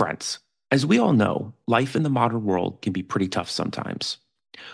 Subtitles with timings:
[0.00, 0.38] Friends,
[0.70, 4.16] as we all know, life in the modern world can be pretty tough sometimes.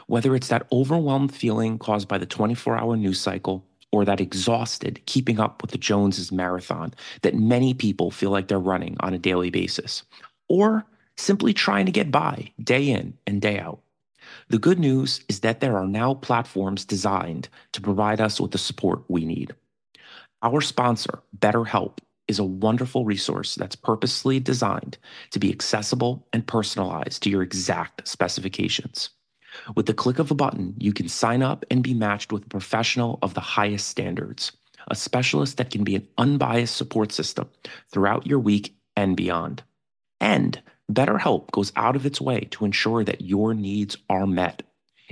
[0.07, 5.05] Whether it's that overwhelmed feeling caused by the 24 hour news cycle or that exhausted
[5.07, 9.19] keeping up with the Joneses marathon that many people feel like they're running on a
[9.19, 10.05] daily basis,
[10.49, 13.81] or simply trying to get by day in and day out.
[14.51, 18.59] The good news is that there are now platforms designed to provide us with the
[18.59, 19.57] support we need.
[20.41, 24.99] Our sponsor, BetterHelp, is a wonderful resource that's purposely designed
[25.31, 29.11] to be accessible and personalized to your exact specifications.
[29.75, 32.49] With the click of a button, you can sign up and be matched with a
[32.49, 34.53] professional of the highest standards,
[34.89, 37.49] a specialist that can be an unbiased support system
[37.91, 39.63] throughout your week and beyond.
[40.21, 40.61] And
[40.93, 44.63] BetterHelp goes out of its way to ensure that your needs are met.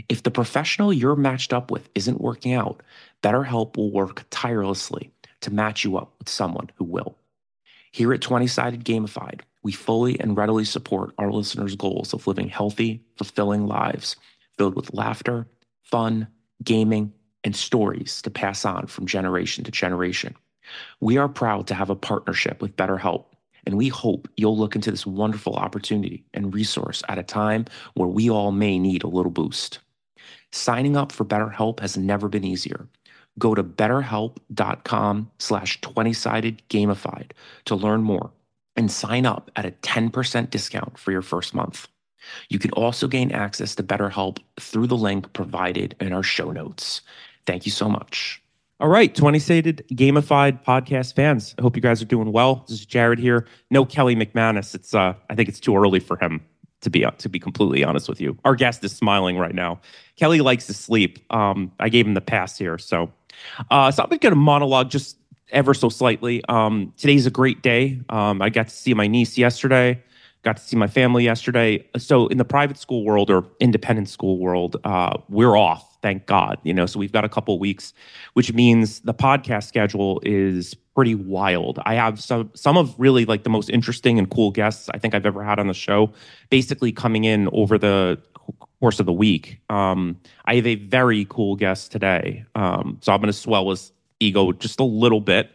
[0.08, 2.82] If the professional you're matched up with isn't working out,
[3.22, 5.13] BetterHelp will work tirelessly
[5.44, 7.16] to match you up with someone who will.
[7.92, 12.48] Here at 20 Sided Gamified, we fully and readily support our listeners' goals of living
[12.48, 14.16] healthy, fulfilling lives
[14.58, 15.46] filled with laughter,
[15.82, 16.28] fun,
[16.62, 20.34] gaming, and stories to pass on from generation to generation.
[21.00, 23.26] We are proud to have a partnership with BetterHelp,
[23.66, 28.08] and we hope you'll look into this wonderful opportunity and resource at a time where
[28.08, 29.80] we all may need a little boost.
[30.52, 32.86] Signing up for BetterHelp has never been easier.
[33.38, 37.32] Go to betterhelp.com slash 20-sided gamified
[37.64, 38.30] to learn more
[38.76, 41.88] and sign up at a 10% discount for your first month.
[42.48, 47.02] You can also gain access to BetterHelp through the link provided in our show notes.
[47.46, 48.40] Thank you so much.
[48.80, 51.54] All right, 20 Sided Gamified podcast fans.
[51.58, 52.64] I hope you guys are doing well.
[52.68, 53.46] This is Jared here.
[53.70, 54.74] No Kelly McManus.
[54.74, 56.40] It's uh, I think it's too early for him
[56.80, 58.36] to be to be completely honest with you.
[58.44, 59.80] Our guest is smiling right now.
[60.16, 61.20] Kelly likes to sleep.
[61.32, 63.12] Um, I gave him the pass here, so
[63.70, 65.18] uh, so I'm going to monologue just
[65.50, 66.44] ever so slightly.
[66.48, 68.00] Um, today's a great day.
[68.08, 70.02] Um, I got to see my niece yesterday.
[70.42, 71.86] Got to see my family yesterday.
[71.96, 75.98] So in the private school world or independent school world, uh, we're off.
[76.02, 76.58] Thank God.
[76.64, 77.94] You know, so we've got a couple weeks,
[78.34, 81.78] which means the podcast schedule is pretty wild.
[81.86, 85.14] I have some some of really like the most interesting and cool guests I think
[85.14, 86.12] I've ever had on the show,
[86.50, 88.20] basically coming in over the
[88.84, 89.62] course of the week.
[89.70, 93.92] Um, I have a very cool guest today, um, so I'm going to swell his
[94.20, 95.50] ego just a little bit,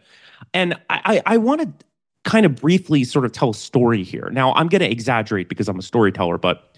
[0.52, 1.86] and I, I, I want to
[2.28, 4.30] kind of briefly sort of tell a story here.
[4.32, 6.76] Now, I'm going to exaggerate because I'm a storyteller, but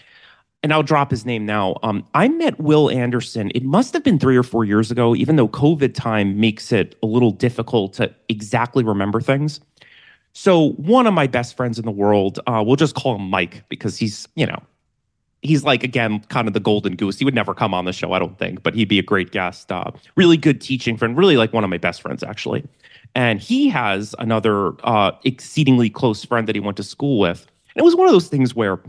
[0.62, 1.78] and I'll drop his name now.
[1.82, 3.50] Um, I met Will Anderson.
[3.54, 6.96] It must have been three or four years ago, even though COVID time makes it
[7.02, 9.58] a little difficult to exactly remember things.
[10.34, 13.64] So, one of my best friends in the world, uh, we'll just call him Mike
[13.70, 14.62] because he's, you know,
[15.42, 17.18] he's like, again, kind of the golden goose.
[17.18, 19.32] He would never come on the show, I don't think, but he'd be a great
[19.32, 19.70] guest.
[19.70, 22.64] Uh, really good teaching friend, really like one of my best friends, actually.
[23.14, 27.46] And he has another uh, exceedingly close friend that he went to school with.
[27.74, 28.80] And it was one of those things where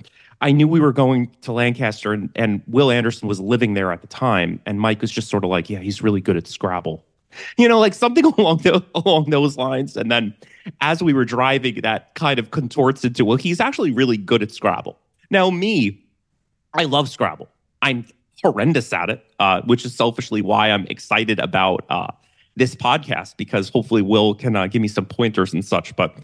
[0.42, 4.02] I knew we were going to Lancaster and, and Will Anderson was living there at
[4.02, 4.62] the time.
[4.66, 7.04] And Mike was just sort of like, yeah, he's really good at Scrabble.
[7.58, 9.98] You know, like something along, the, along those lines.
[9.98, 10.36] And then
[10.82, 14.52] as we were driving, that kind of contorts into, well, he's actually really good at
[14.52, 15.00] Scrabble.
[15.32, 16.03] Now, me,
[16.74, 17.50] I love Scrabble.
[17.82, 18.06] I'm
[18.44, 22.08] horrendous at it, uh, which is selfishly why I'm excited about uh,
[22.56, 25.96] this podcast because hopefully Will can uh, give me some pointers and such.
[25.96, 26.16] But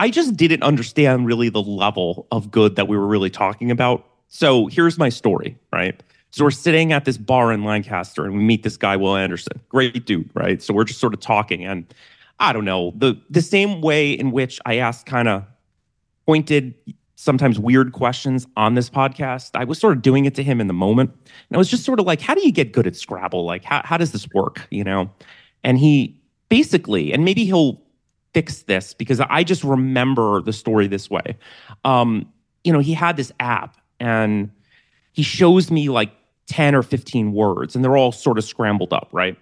[0.00, 4.06] I just didn't understand really the level of good that we were really talking about.
[4.28, 6.00] So here's my story, right?
[6.30, 9.60] So we're sitting at this bar in Lancaster and we meet this guy, Will Anderson.
[9.68, 10.62] Great dude, right?
[10.62, 11.64] So we're just sort of talking.
[11.64, 11.92] And
[12.38, 15.44] I don't know, the the same way in which I asked kind of
[16.26, 16.74] pointed,
[17.20, 20.68] sometimes weird questions on this podcast, I was sort of doing it to him in
[20.68, 21.10] the moment.
[21.10, 23.44] And I was just sort of like, how do you get good at Scrabble?
[23.44, 24.68] Like, how, how does this work?
[24.70, 25.10] You know?
[25.64, 26.16] And he
[26.48, 27.82] basically, and maybe he'll
[28.34, 31.36] fix this because I just remember the story this way.
[31.84, 32.32] Um,
[32.62, 34.48] you know, he had this app and
[35.12, 36.12] he shows me like
[36.46, 39.36] 10 or 15 words and they're all sort of scrambled up, right?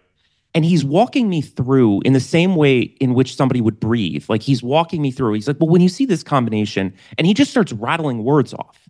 [0.57, 4.25] And he's walking me through in the same way in which somebody would breathe.
[4.27, 5.35] Like he's walking me through.
[5.35, 8.89] He's like, well, when you see this combination, and he just starts rattling words off.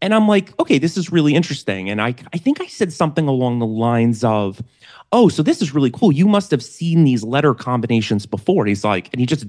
[0.00, 1.90] And I'm like, okay, this is really interesting.
[1.90, 4.62] And I, I think I said something along the lines of,
[5.10, 6.12] oh, so this is really cool.
[6.12, 8.62] You must have seen these letter combinations before.
[8.62, 9.46] And he's like, and he just,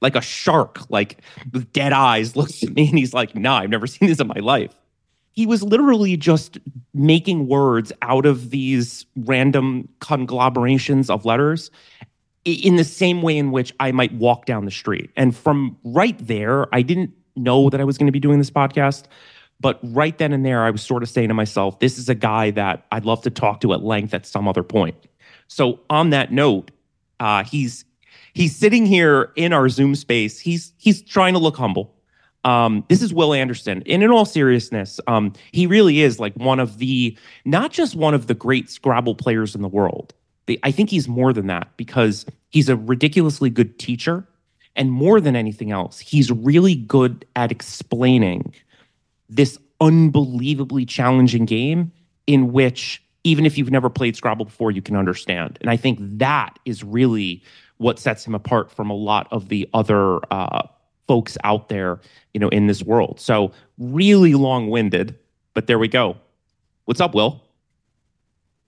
[0.00, 1.22] like a shark, like
[1.52, 4.26] with dead eyes, looks at me and he's like, nah, I've never seen this in
[4.26, 4.74] my life.
[5.34, 6.58] He was literally just
[6.92, 11.70] making words out of these random conglomerations of letters
[12.44, 15.10] in the same way in which I might walk down the street.
[15.16, 18.50] And from right there, I didn't know that I was going to be doing this
[18.50, 19.04] podcast.
[19.60, 22.14] But right then and there, I was sort of saying to myself, this is a
[22.14, 24.96] guy that I'd love to talk to at length at some other point.
[25.48, 26.70] So on that note,
[27.20, 27.84] uh, he's
[28.34, 30.38] he's sitting here in our Zoom space.
[30.38, 31.94] He's he's trying to look humble.
[32.44, 33.82] Um, this is Will Anderson.
[33.86, 38.14] And in all seriousness, um, he really is like one of the not just one
[38.14, 40.14] of the great Scrabble players in the world.
[40.62, 44.28] I think he's more than that because he's a ridiculously good teacher.
[44.76, 48.52] And more than anything else, he's really good at explaining
[49.28, 51.92] this unbelievably challenging game
[52.26, 55.58] in which even if you've never played Scrabble before, you can understand.
[55.60, 57.42] And I think that is really
[57.78, 60.66] what sets him apart from a lot of the other uh,
[61.06, 62.00] folks out there,
[62.32, 63.20] you know, in this world.
[63.20, 65.16] So really long-winded,
[65.54, 66.16] but there we go.
[66.86, 67.42] What's up, Will?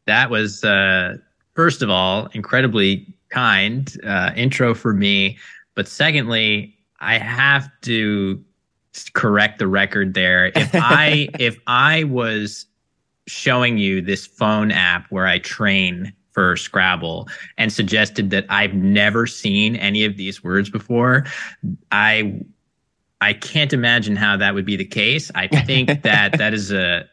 [0.07, 1.17] That was uh,
[1.55, 5.39] first of all incredibly kind uh, intro for me,
[5.75, 8.43] but secondly, I have to
[9.13, 10.53] correct the record there.
[10.55, 12.67] If I if I was
[13.27, 19.27] showing you this phone app where I train for Scrabble and suggested that I've never
[19.27, 21.25] seen any of these words before,
[21.91, 22.43] I
[23.23, 25.31] I can't imagine how that would be the case.
[25.35, 27.09] I think that that is a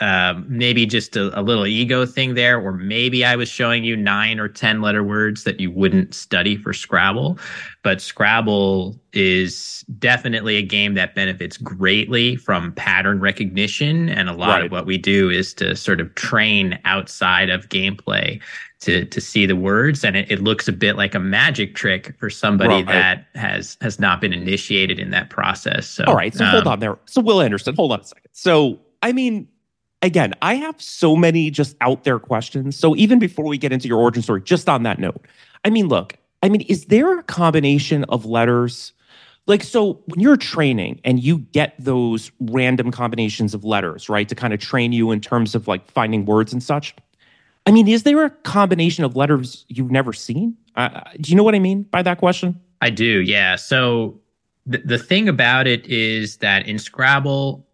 [0.00, 3.96] um, maybe just a, a, little ego thing there, or maybe I was showing you
[3.96, 7.38] nine or 10 letter words that you wouldn't study for Scrabble.
[7.82, 14.10] But Scrabble is definitely a game that benefits greatly from pattern recognition.
[14.10, 14.66] And a lot right.
[14.66, 18.42] of what we do is to sort of train outside of gameplay
[18.80, 22.14] to to see the words and it, it looks a bit like a magic trick
[22.18, 22.86] for somebody right.
[22.86, 26.66] that has has not been initiated in that process so all right so um, hold
[26.66, 29.48] on there so will anderson hold on a second so i mean
[30.06, 32.78] again, I have so many just out there questions.
[32.78, 35.26] So even before we get into your origin story, just on that note,
[35.64, 38.92] I mean, look, I mean, is there a combination of letters?
[39.46, 44.34] Like, so when you're training and you get those random combinations of letters, right, to
[44.34, 46.94] kind of train you in terms of like finding words and such.
[47.66, 50.56] I mean, is there a combination of letters you've never seen?
[50.76, 52.60] Uh, do you know what I mean by that question?
[52.80, 53.56] I do, yeah.
[53.56, 54.20] So
[54.66, 57.65] the, the thing about it is that in Scrabble,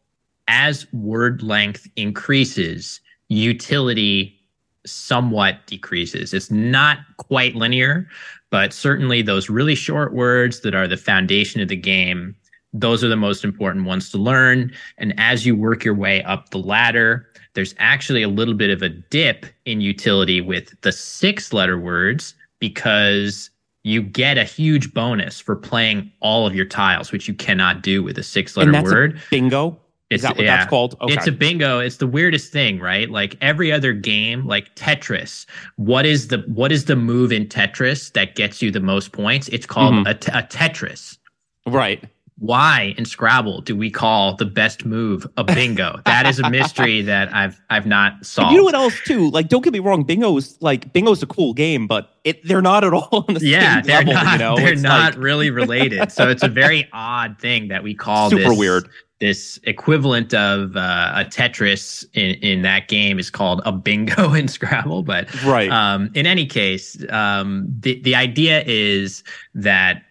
[0.49, 4.39] as word length increases, utility
[4.85, 6.35] somewhat decreases.
[6.35, 8.09] It's not quite linear,
[8.51, 12.35] but certainly those really short words that are the foundation of the game,
[12.73, 14.73] those are the most important ones to learn.
[14.99, 18.83] And as you work your way up the ladder, there's actually a little bit of
[18.83, 23.51] a dip in utility with the six letter words because
[23.85, 28.03] you get a huge bonus for playing all of your tiles, which you cannot do
[28.03, 29.21] with a six letter word.
[29.31, 29.79] bingo.
[30.13, 30.57] Is that what yeah.
[30.57, 30.97] that's called?
[31.01, 31.15] Okay.
[31.15, 31.79] It's a bingo.
[31.79, 33.11] It's the weirdest thing, right?
[33.11, 35.47] Like every other game, like Tetris.
[35.77, 39.49] What is the what is the move in Tetris that gets you the most points?
[39.49, 40.07] It's called mm-hmm.
[40.07, 41.19] a, t- a Tetris.
[41.67, 42.05] Right.
[42.39, 46.01] Why in Scrabble do we call the best move a bingo?
[46.07, 48.49] that is a mystery that I've I've not solved.
[48.49, 49.31] And you know what else too?
[49.31, 52.61] Like, don't get me wrong, bingo is like bingo's a cool game, but it they're
[52.61, 54.15] not at all on the yeah, same level.
[54.15, 54.57] Not, you know?
[54.57, 55.23] They're it's not like...
[55.23, 56.11] really related.
[56.11, 58.89] So it's a very odd thing that we call super this, weird
[59.23, 64.49] this equivalent of uh, a Tetris in, in that game is called a bingo in
[64.49, 65.05] Scrabble.
[65.05, 65.71] But right.
[65.71, 69.23] Um, in any case, um, the the idea is
[69.55, 70.03] that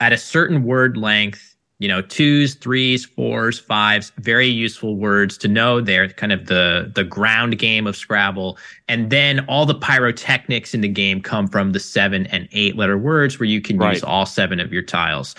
[0.00, 5.46] at a certain word length, you know, twos, threes, fours, fives, very useful words to
[5.46, 5.82] know.
[5.82, 8.56] They're kind of the the ground game of Scrabble,
[8.88, 12.96] and then all the pyrotechnics in the game come from the seven and eight letter
[12.96, 13.92] words, where you can right.
[13.92, 15.34] use all seven of your tiles.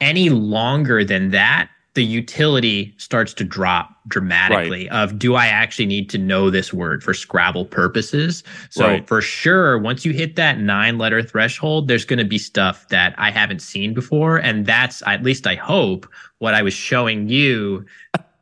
[0.00, 5.02] Any longer than that, the utility starts to drop dramatically right.
[5.02, 8.42] of do I actually need to know this word for Scrabble purposes?
[8.70, 9.06] So right.
[9.06, 13.14] for sure, once you hit that nine letter threshold, there's going to be stuff that
[13.16, 14.38] I haven't seen before.
[14.38, 16.06] And that's at least I hope
[16.38, 17.86] what I was showing you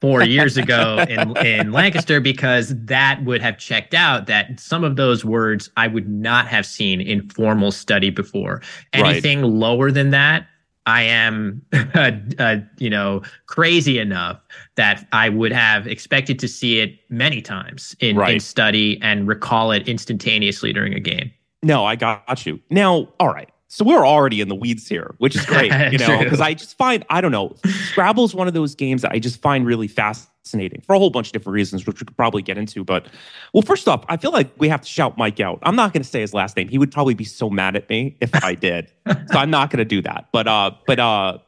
[0.01, 4.97] four years ago in, in Lancaster, because that would have checked out that some of
[4.97, 8.63] those words I would not have seen in formal study before.
[8.95, 9.49] Anything right.
[9.49, 10.47] lower than that,
[10.87, 14.41] I am, uh, uh, you know, crazy enough
[14.77, 18.35] that I would have expected to see it many times in, right.
[18.35, 21.31] in study and recall it instantaneously during a game.
[21.63, 22.61] No, I got you.
[22.71, 23.49] Now, all right.
[23.73, 26.77] So we're already in the weeds here, which is great, you know, because I just
[26.77, 29.89] find, I don't know, Scrabble is one of those games that I just find really
[29.89, 32.85] fascinating for a whole bunch of different reasons, which we could probably get into.
[32.85, 33.07] But,
[33.55, 35.59] well, first off, I feel like we have to shout Mike out.
[35.63, 36.69] I'm not going to say his last name.
[36.69, 38.93] He would probably be so mad at me if I did.
[39.09, 40.29] so I'm not going to do that.
[40.33, 41.39] But, uh, but, uh,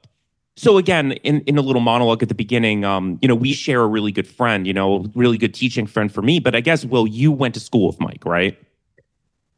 [0.56, 3.82] so again, in, in a little monologue at the beginning, um, you know, we share
[3.82, 6.40] a really good friend, you know, really good teaching friend for me.
[6.40, 8.58] But I guess, Will, you went to school with Mike, right?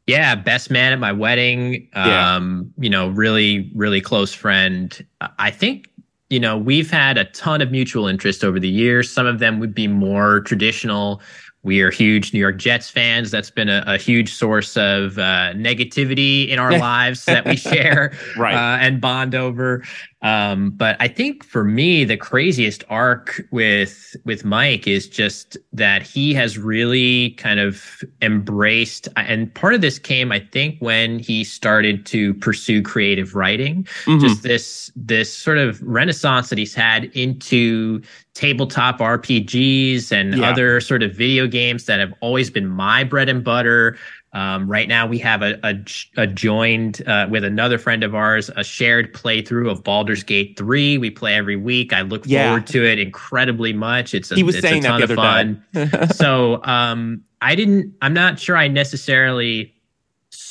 [0.07, 1.89] Yeah, best man at my wedding.
[1.93, 2.35] Yeah.
[2.35, 5.05] Um, you know, really, really close friend.
[5.37, 5.89] I think,
[6.29, 9.11] you know, we've had a ton of mutual interest over the years.
[9.11, 11.21] Some of them would be more traditional.
[11.67, 13.29] We are huge New York Jets fans.
[13.29, 18.17] That's been a, a huge source of uh, negativity in our lives that we share
[18.37, 18.55] right.
[18.55, 19.83] uh, and bond over.
[20.21, 26.01] Um, but I think for me, the craziest arc with with Mike is just that
[26.01, 31.43] he has really kind of embraced, and part of this came, I think, when he
[31.43, 33.83] started to pursue creative writing.
[34.05, 34.19] Mm-hmm.
[34.25, 38.01] Just this this sort of renaissance that he's had into
[38.37, 40.49] tabletop RPGs and yeah.
[40.49, 43.97] other sort of video games that have always been my bread and butter.
[44.33, 45.75] Um, right now, we have a, a,
[46.17, 50.99] a joined uh, with another friend of ours, a shared playthrough of Baldur's Gate 3.
[50.99, 51.93] We play every week.
[51.93, 52.49] I look yeah.
[52.49, 54.13] forward to it incredibly much.
[54.13, 55.65] It's a, he was it's saying a ton of fun.
[56.13, 59.73] so um, I didn't, I'm not sure I necessarily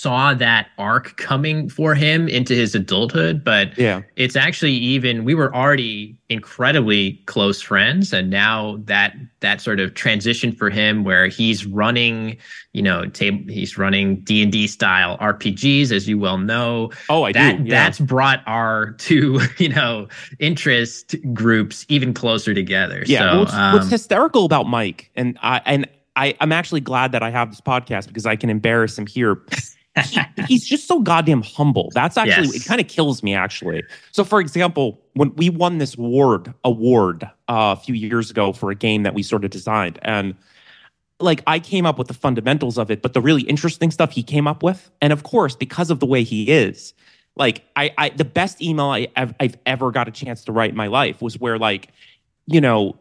[0.06, 4.02] saw that arc coming for him into his adulthood but yeah.
[4.14, 9.94] it's actually even we were already incredibly close friends and now that that sort of
[9.94, 12.36] transition for him where he's running
[12.72, 16.88] you know table he's running d&d style rpgs as you well know.
[17.08, 17.70] Oh i that, do yeah.
[17.70, 20.06] that's brought our two you know
[20.38, 23.02] interest groups even closer together.
[23.06, 27.12] Yeah so, what's, um, what's hysterical about mike and i and I, I'm actually glad
[27.12, 29.42] that I have this podcast because I can embarrass him here
[30.04, 31.90] he, he's just so goddamn humble.
[31.94, 32.64] That's actually yes.
[32.64, 32.68] it.
[32.68, 33.82] Kind of kills me actually.
[34.12, 38.70] So, for example, when we won this award award uh, a few years ago for
[38.70, 40.34] a game that we sort of designed, and
[41.18, 44.22] like I came up with the fundamentals of it, but the really interesting stuff he
[44.22, 46.92] came up with, and of course, because of the way he is,
[47.36, 50.70] like I, I the best email I, I've, I've ever got a chance to write
[50.70, 51.88] in my life was where like,
[52.46, 52.96] you know,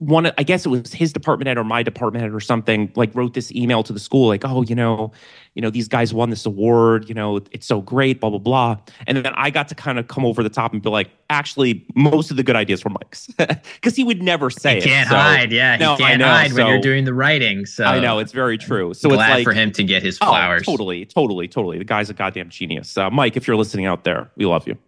[0.00, 3.14] one i guess it was his department head or my department head or something like
[3.14, 5.12] wrote this email to the school like oh you know
[5.54, 8.78] you know these guys won this award you know it's so great blah blah blah.
[9.06, 11.86] And then i got to kind of come over the top and be like actually
[11.94, 13.28] most of the good ideas were mike's.
[13.74, 14.84] Because he would never say it.
[14.84, 17.04] he can't it, so, hide yeah he no, can't know, hide so, when you're doing
[17.04, 19.84] the writing so i know it's very true so glad it's like for him to
[19.84, 20.62] get his oh, flowers.
[20.66, 24.04] oh, totally totally totally the guy's a goddamn genius uh, mike if you're listening out
[24.04, 24.78] there we love you.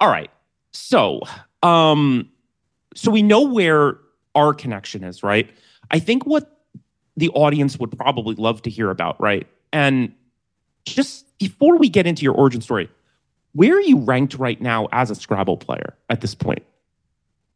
[0.00, 0.30] All right
[0.72, 1.20] so
[1.62, 2.28] um
[2.94, 3.96] so we know where
[4.34, 5.50] our connection is, right?
[5.90, 6.60] I think what
[7.16, 9.46] the audience would probably love to hear about, right?
[9.72, 10.12] And
[10.84, 12.88] just before we get into your origin story,
[13.52, 16.62] where are you ranked right now as a Scrabble player at this point?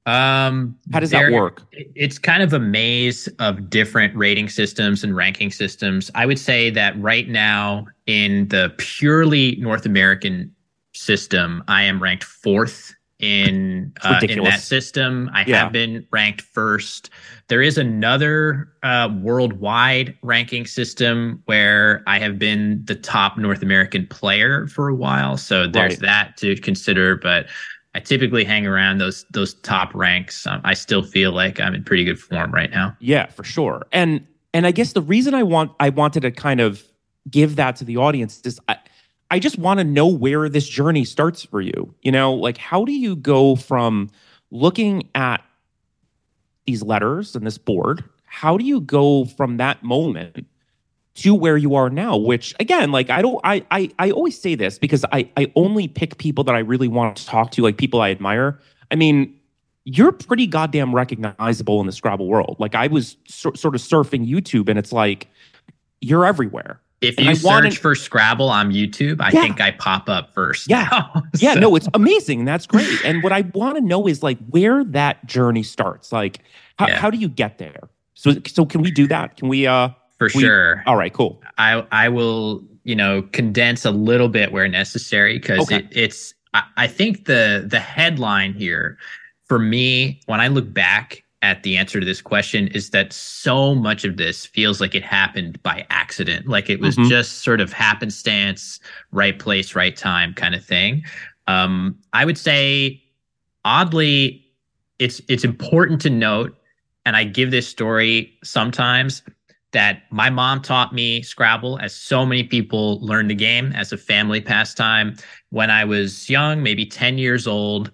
[0.06, 1.62] Um, how does there, that work?
[1.72, 6.10] It's kind of a maze of different rating systems and ranking systems.
[6.14, 10.54] I would say that right now in the purely North American
[10.92, 15.30] system, I am ranked fourth in uh, in that system.
[15.32, 15.62] I yeah.
[15.62, 17.08] have been ranked first.
[17.48, 24.06] There is another uh, worldwide ranking system where I have been the top North American
[24.06, 25.38] player for a while.
[25.38, 26.00] So there's right.
[26.00, 27.16] that to consider.
[27.16, 27.46] But
[27.94, 30.46] I typically hang around those those top ranks.
[30.46, 32.94] Um, I still feel like I'm in pretty good form right now.
[33.00, 33.86] Yeah, for sure.
[33.90, 36.84] And and I guess the reason I want I wanted to kind of
[37.30, 38.60] give that to the audience is.
[38.68, 38.76] I,
[39.30, 41.94] I just want to know where this journey starts for you.
[42.02, 44.10] You know, like how do you go from
[44.50, 45.42] looking at
[46.66, 48.04] these letters and this board?
[48.24, 50.46] How do you go from that moment
[51.16, 52.16] to where you are now?
[52.16, 55.88] Which again, like I don't I I I always say this because I I only
[55.88, 58.58] pick people that I really want to talk to, like people I admire.
[58.90, 59.34] I mean,
[59.84, 62.56] you're pretty goddamn recognizable in the Scrabble world.
[62.58, 65.28] Like I was so, sort of surfing YouTube and it's like
[66.00, 66.80] you're everywhere.
[67.08, 69.42] If you search wanted, for Scrabble on YouTube, I yeah.
[69.42, 70.68] think I pop up first.
[70.68, 70.88] Yeah.
[70.90, 71.22] Now, so.
[71.38, 72.44] Yeah, no, it's amazing.
[72.44, 73.04] That's great.
[73.04, 76.12] And what I want to know is like where that journey starts.
[76.12, 76.40] Like
[76.78, 76.96] how, yeah.
[76.96, 77.88] how do you get there?
[78.14, 79.36] So so can we do that?
[79.36, 80.82] Can we uh for we, sure.
[80.86, 81.42] All right, cool.
[81.58, 85.78] I I will, you know, condense a little bit where necessary because okay.
[85.78, 88.98] it, it's I, I think the the headline here
[89.46, 93.74] for me when I look back at the answer to this question is that so
[93.74, 97.10] much of this feels like it happened by accident, like it was mm-hmm.
[97.10, 98.80] just sort of happenstance,
[99.12, 101.04] right place, right time kind of thing.
[101.46, 103.02] Um, I would say,
[103.62, 104.42] oddly,
[104.98, 106.56] it's it's important to note,
[107.04, 109.22] and I give this story sometimes
[109.72, 113.98] that my mom taught me Scrabble, as so many people learn the game as a
[113.98, 115.14] family pastime
[115.50, 117.90] when I was young, maybe 10 years old.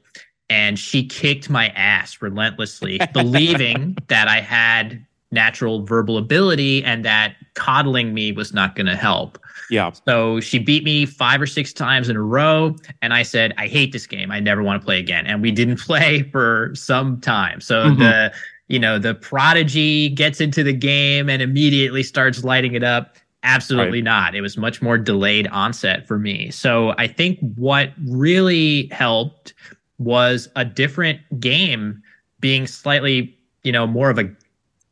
[0.50, 7.36] And she kicked my ass relentlessly, believing that I had natural verbal ability and that
[7.54, 9.38] coddling me was not going to help.
[9.70, 9.92] Yeah.
[10.06, 12.74] So she beat me five or six times in a row.
[13.00, 14.32] And I said, I hate this game.
[14.32, 15.26] I never want to play again.
[15.26, 17.60] And we didn't play for some time.
[17.60, 18.00] So mm-hmm.
[18.00, 18.32] the,
[18.68, 23.16] you know, the prodigy gets into the game and immediately starts lighting it up.
[23.42, 24.04] Absolutely right.
[24.04, 24.34] not.
[24.34, 26.50] It was much more delayed onset for me.
[26.50, 29.54] So I think what really helped
[30.00, 32.02] was a different game
[32.40, 34.28] being slightly, you know, more of a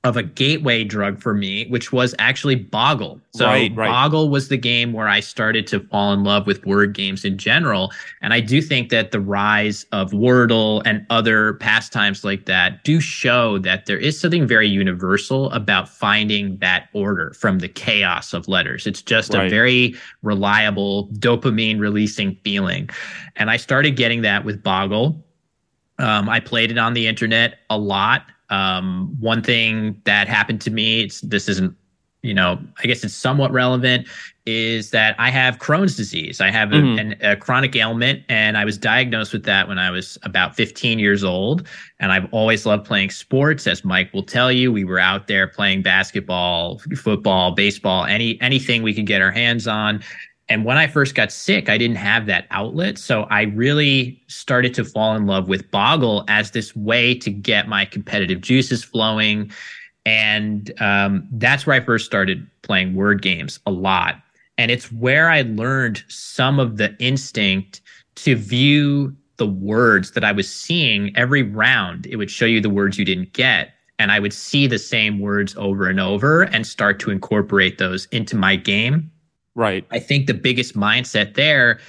[0.05, 3.21] of a gateway drug for me, which was actually Boggle.
[3.33, 3.89] So right, right.
[3.89, 7.37] Boggle was the game where I started to fall in love with word games in
[7.37, 7.91] general.
[8.23, 13.01] And I do think that the rise of Wordle and other pastimes like that do
[13.01, 18.47] show that there is something very universal about finding that order from the chaos of
[18.47, 18.87] letters.
[18.87, 19.47] It's just right.
[19.47, 22.89] a very reliable dopamine releasing feeling.
[23.35, 25.25] And I started getting that with Boggle.
[25.99, 28.23] Um, I played it on the internet a lot.
[28.51, 31.75] Um, one thing that happened to me, it's, this isn't,
[32.23, 34.09] you know, I guess it's somewhat relevant,
[34.45, 36.41] is that I have Crohn's disease.
[36.41, 36.99] I have mm-hmm.
[36.99, 40.57] a, an, a chronic ailment, and I was diagnosed with that when I was about
[40.57, 41.69] 15 years old.
[42.01, 44.73] And I've always loved playing sports, as Mike will tell you.
[44.73, 49.69] We were out there playing basketball, football, baseball, any anything we could get our hands
[49.69, 50.03] on.
[50.49, 52.99] And when I first got sick, I didn't have that outlet.
[52.99, 57.69] So I really started to fall in love with Boggle as this way to get
[57.69, 59.53] my competitive juices flowing.
[60.07, 64.17] And um, that's where I first started playing word games a lot.
[64.57, 67.83] And it's where I learned some of the instinct
[68.17, 72.07] to view the words that I was seeing every round.
[72.07, 73.75] It would show you the words you didn't get.
[73.99, 78.07] And I would see the same words over and over and start to incorporate those
[78.07, 79.11] into my game
[79.59, 79.85] Right.
[79.91, 81.81] I think the biggest mindset there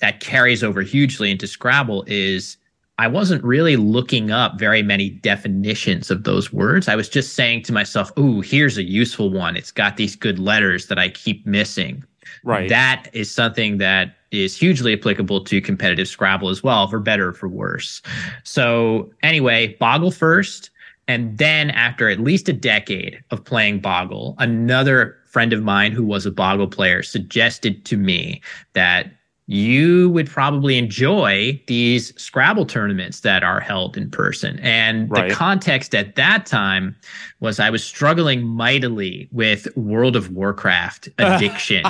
[0.00, 2.56] that carries over hugely into Scrabble is
[2.98, 6.86] I wasn't really looking up very many definitions of those words.
[6.86, 9.56] I was just saying to myself, "Ooh, here's a useful one.
[9.56, 12.04] It's got these good letters that I keep missing."
[12.44, 12.68] Right.
[12.68, 17.32] That is something that is hugely applicable to competitive Scrabble as well, for better or
[17.32, 18.02] for worse.
[18.44, 20.70] So, anyway, Boggle first.
[21.08, 26.02] And then, after at least a decade of playing Boggle, another friend of mine who
[26.02, 28.40] was a Boggle player suggested to me
[28.72, 29.12] that
[29.48, 34.58] you would probably enjoy these Scrabble tournaments that are held in person.
[34.58, 35.28] And right.
[35.28, 36.96] the context at that time
[37.38, 41.84] was I was struggling mightily with World of Warcraft addiction.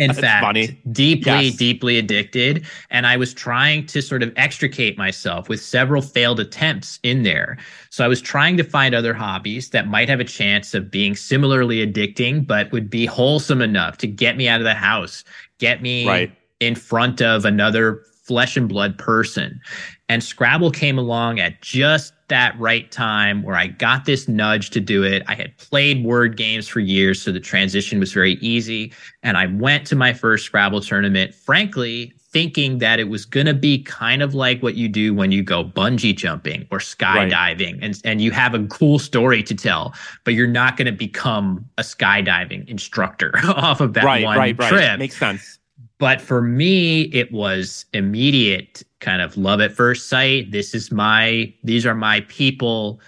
[0.00, 0.80] in fact, funny.
[0.90, 1.54] deeply, yes.
[1.54, 2.66] deeply addicted.
[2.90, 7.58] And I was trying to sort of extricate myself with several failed attempts in there.
[7.90, 11.14] So I was trying to find other hobbies that might have a chance of being
[11.14, 15.22] similarly addicting, but would be wholesome enough to get me out of the house,
[15.58, 19.60] get me right in front of another flesh and blood person.
[20.08, 24.80] And Scrabble came along at just that right time where I got this nudge to
[24.80, 25.24] do it.
[25.26, 28.92] I had played word games for years, so the transition was very easy.
[29.24, 33.54] And I went to my first Scrabble tournament, frankly, thinking that it was going to
[33.54, 37.78] be kind of like what you do when you go bungee jumping or skydiving right.
[37.82, 39.92] and, and you have a cool story to tell,
[40.22, 44.56] but you're not going to become a skydiving instructor off of that right, one right,
[44.56, 44.70] trip.
[44.70, 44.98] Right.
[44.98, 45.59] Makes sense
[46.00, 50.50] but for me, it was immediate kind of love at first sight.
[50.50, 53.00] This is my, these are my people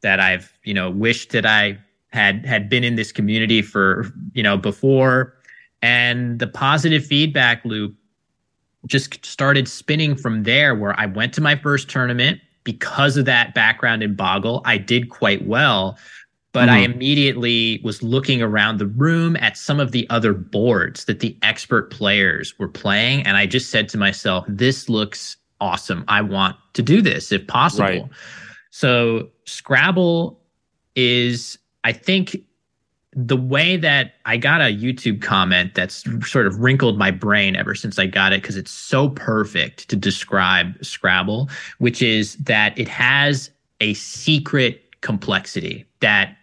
[0.00, 1.78] that I've, you know, wished that I
[2.10, 5.34] had had been in this community for, you know, before.
[5.82, 7.94] And the positive feedback loop
[8.86, 13.54] just started spinning from there where I went to my first tournament because of that
[13.54, 14.62] background in Boggle.
[14.64, 15.98] I did quite well
[16.52, 16.70] but mm-hmm.
[16.70, 21.36] I immediately was looking around the room at some of the other boards that the
[21.42, 23.22] expert players were playing.
[23.22, 26.04] And I just said to myself, this looks awesome.
[26.08, 27.84] I want to do this if possible.
[27.84, 28.08] Right.
[28.70, 30.40] So Scrabble
[30.94, 32.36] is, I think,
[33.12, 37.74] the way that I got a YouTube comment that's sort of wrinkled my brain ever
[37.74, 42.88] since I got it because it's so perfect to describe Scrabble, which is that it
[42.88, 46.36] has a secret complexity that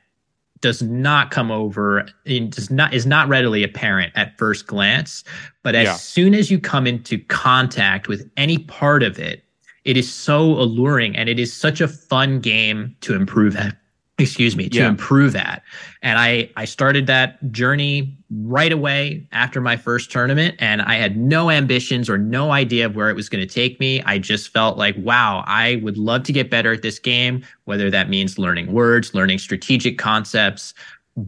[0.62, 5.24] does not come over does not is not readily apparent at first glance
[5.63, 5.94] but as yeah.
[5.94, 9.44] soon as you come into contact with any part of it
[9.84, 13.78] it is so alluring and it is such a fun game to improve at
[14.17, 14.88] excuse me to yeah.
[14.88, 15.62] improve that
[16.01, 21.17] and i i started that journey right away after my first tournament and i had
[21.17, 24.49] no ambitions or no idea of where it was going to take me i just
[24.49, 28.39] felt like wow i would love to get better at this game whether that means
[28.39, 30.73] learning words learning strategic concepts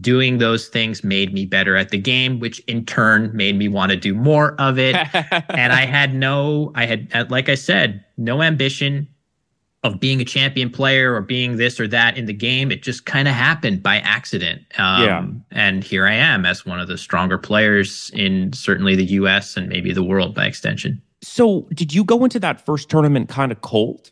[0.00, 3.90] doing those things made me better at the game, which in turn made me want
[3.90, 4.94] to do more of it.
[5.48, 9.08] and I had no, I had, like I said, no ambition
[9.84, 12.72] of being a champion player or being this or that in the game.
[12.72, 14.62] It just kind of happened by accident.
[14.76, 15.26] Um, yeah.
[15.52, 19.68] And here I am as one of the stronger players in certainly the US and
[19.68, 21.00] maybe the world by extension.
[21.22, 24.10] So, did you go into that first tournament kind of cold?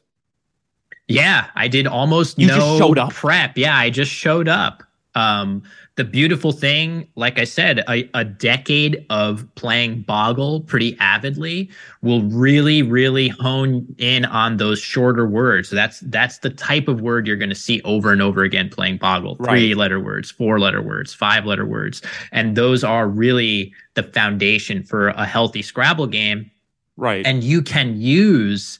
[1.09, 3.13] Yeah, I did almost you no showed up.
[3.13, 3.57] prep.
[3.57, 4.83] Yeah, I just showed up.
[5.15, 5.63] Um,
[5.97, 11.71] the beautiful thing, like I said, a, a, decade of playing Boggle pretty avidly
[12.03, 15.71] will really, really hone in on those shorter words.
[15.71, 18.69] So that's that's the type of word you're going to see over and over again
[18.69, 19.37] playing Boggle.
[19.39, 19.53] Right.
[19.53, 24.83] Three letter words, four letter words, five letter words, and those are really the foundation
[24.83, 26.51] for a healthy Scrabble game.
[26.99, 27.27] Right.
[27.27, 28.79] And you can use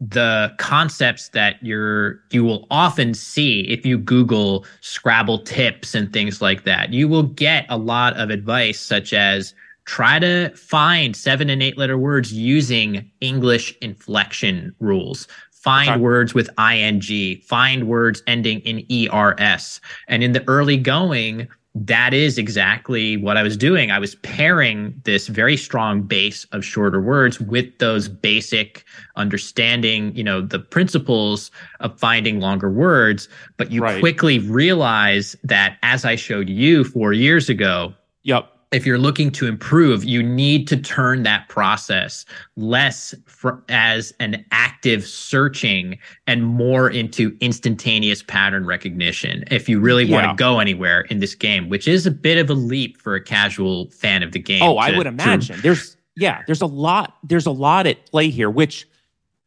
[0.00, 6.42] the concepts that you're you will often see if you google scrabble tips and things
[6.42, 6.92] like that.
[6.92, 9.54] You will get a lot of advice such as
[9.86, 15.28] try to find seven and eight letter words using english inflection rules.
[15.50, 16.00] Find okay.
[16.00, 21.48] words with ing find words ending in ers and in the early going
[21.78, 23.90] that is exactly what I was doing.
[23.90, 28.84] I was pairing this very strong base of shorter words with those basic
[29.16, 33.28] understanding, you know, the principles of finding longer words.
[33.58, 34.00] But you right.
[34.00, 39.46] quickly realize that as I showed you four years ago, yep if you're looking to
[39.46, 42.24] improve, you need to turn that process
[42.56, 49.44] less for, as an active searching and more into instantaneous pattern recognition.
[49.50, 50.16] If you really yeah.
[50.26, 53.14] want to go anywhere in this game, which is a bit of a leap for
[53.14, 54.62] a casual fan of the game.
[54.62, 55.56] Oh, to, I would imagine.
[55.56, 57.16] To, there's yeah, there's a lot.
[57.22, 58.86] There's a lot at play here, which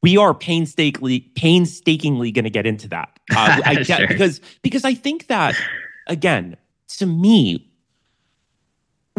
[0.02, 3.20] we are painstakingly painstakingly going to get into that.
[3.36, 4.08] Uh, I get, sure.
[4.08, 5.56] because because I think that
[6.08, 6.56] again,
[6.98, 7.69] to me,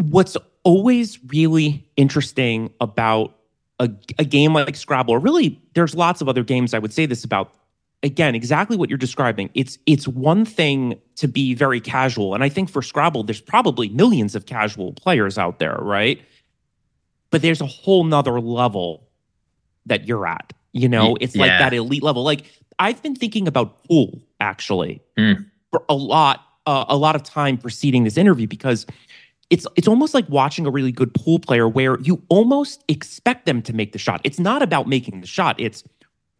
[0.09, 3.35] what's always really interesting about
[3.79, 7.05] a, a game like Scrabble, or really, there's lots of other games I would say
[7.05, 7.53] this about.
[8.03, 9.51] Again, exactly what you're describing.
[9.53, 13.89] It's it's one thing to be very casual, and I think for Scrabble, there's probably
[13.89, 16.19] millions of casual players out there, right?
[17.29, 19.07] But there's a whole nother level
[19.85, 20.51] that you're at.
[20.73, 21.41] You know, it's yeah.
[21.41, 22.23] like that elite level.
[22.23, 22.45] Like
[22.79, 25.45] I've been thinking about pool actually mm.
[25.69, 28.85] for a lot, uh, a lot of time preceding this interview because
[29.51, 33.61] it's it's almost like watching a really good pool player where you almost expect them
[33.63, 34.21] to make the shot.
[34.23, 35.59] It's not about making the shot.
[35.59, 35.83] It's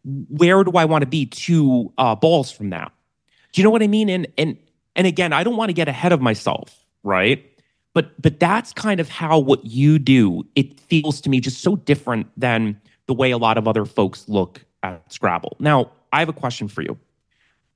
[0.04, 2.90] where do I want to be two uh, balls from that?
[3.52, 4.08] Do you know what I mean?
[4.08, 4.56] And and
[4.96, 7.44] and again, I don't want to get ahead of myself, right?
[7.92, 10.46] But but that's kind of how what you do.
[10.56, 14.26] It feels to me just so different than the way a lot of other folks
[14.26, 15.56] look at Scrabble.
[15.60, 16.98] Now, I have a question for you.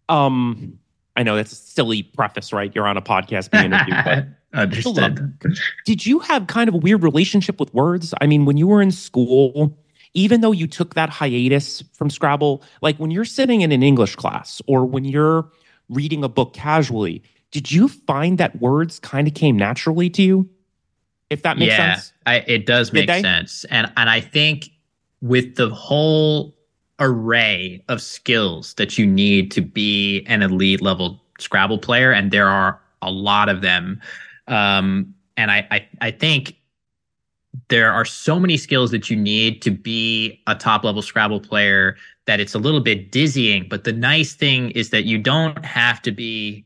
[0.08, 0.78] Um,
[1.14, 2.72] I know that's a silly preface, right?
[2.74, 5.38] You're on a podcast being interviewed, but Understood.
[5.84, 8.14] Did you have kind of a weird relationship with words?
[8.20, 9.76] I mean, when you were in school,
[10.14, 14.16] even though you took that hiatus from Scrabble, like when you're sitting in an English
[14.16, 15.50] class or when you're
[15.90, 20.48] reading a book casually, did you find that words kind of came naturally to you?
[21.28, 22.12] If that makes yeah, sense.
[22.26, 23.64] Yeah, it does make sense.
[23.64, 24.70] And and I think
[25.20, 26.54] with the whole
[26.98, 32.48] array of skills that you need to be an elite level Scrabble player, and there
[32.48, 34.00] are a lot of them.
[34.48, 36.56] Um, and I, I, I think
[37.68, 41.96] there are so many skills that you need to be a top level Scrabble player
[42.26, 43.66] that it's a little bit dizzying.
[43.68, 46.64] But the nice thing is that you don't have to be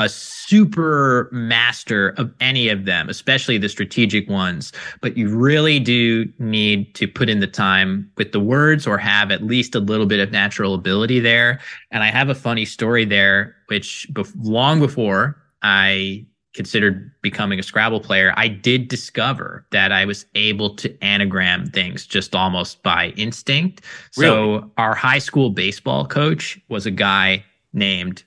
[0.00, 4.72] a super master of any of them, especially the strategic ones.
[5.00, 9.32] But you really do need to put in the time with the words or have
[9.32, 11.58] at least a little bit of natural ability there.
[11.90, 16.24] And I have a funny story there, which long before I
[16.58, 22.04] considered becoming a Scrabble player, I did discover that I was able to anagram things
[22.04, 23.84] just almost by instinct.
[24.16, 24.28] Really?
[24.28, 28.24] So our high school baseball coach was a guy named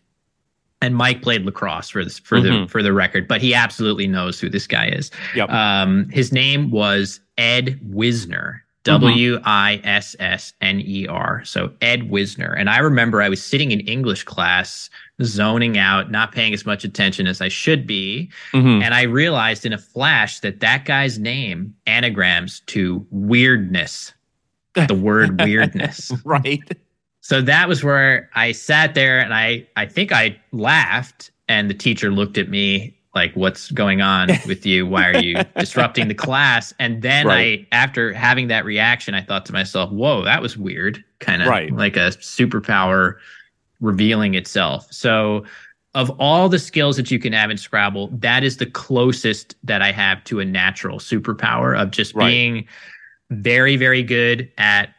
[0.81, 2.63] and Mike played lacrosse for this for mm-hmm.
[2.63, 5.11] the for the record, but he absolutely knows who this guy is.
[5.35, 5.49] Yep.
[5.49, 8.61] Um, his name was Ed Wissner.
[8.83, 9.01] Mm-hmm.
[9.01, 11.43] W I S S N E R.
[11.45, 12.57] So Ed Wissner.
[12.57, 14.89] And I remember I was sitting in English class
[15.21, 18.31] zoning out, not paying as much attention as I should be.
[18.53, 18.81] Mm-hmm.
[18.81, 24.13] And I realized in a flash that that guy's name anagrams to weirdness,
[24.73, 26.11] the word weirdness.
[26.25, 26.63] right.
[27.21, 31.75] So that was where I sat there and I, I think I laughed and the
[31.75, 34.85] teacher looked at me like, what's going on with you?
[34.85, 36.73] Why are you disrupting the class?
[36.79, 37.67] And then right.
[37.71, 41.03] I, after having that reaction, I thought to myself, whoa, that was weird.
[41.19, 41.71] Kind of right.
[41.71, 43.15] like a superpower
[43.79, 44.87] revealing itself.
[44.91, 45.45] So
[45.93, 49.81] of all the skills that you can have in Scrabble, that is the closest that
[49.81, 52.27] I have to a natural superpower of just right.
[52.27, 52.67] being
[53.29, 54.93] very, very good at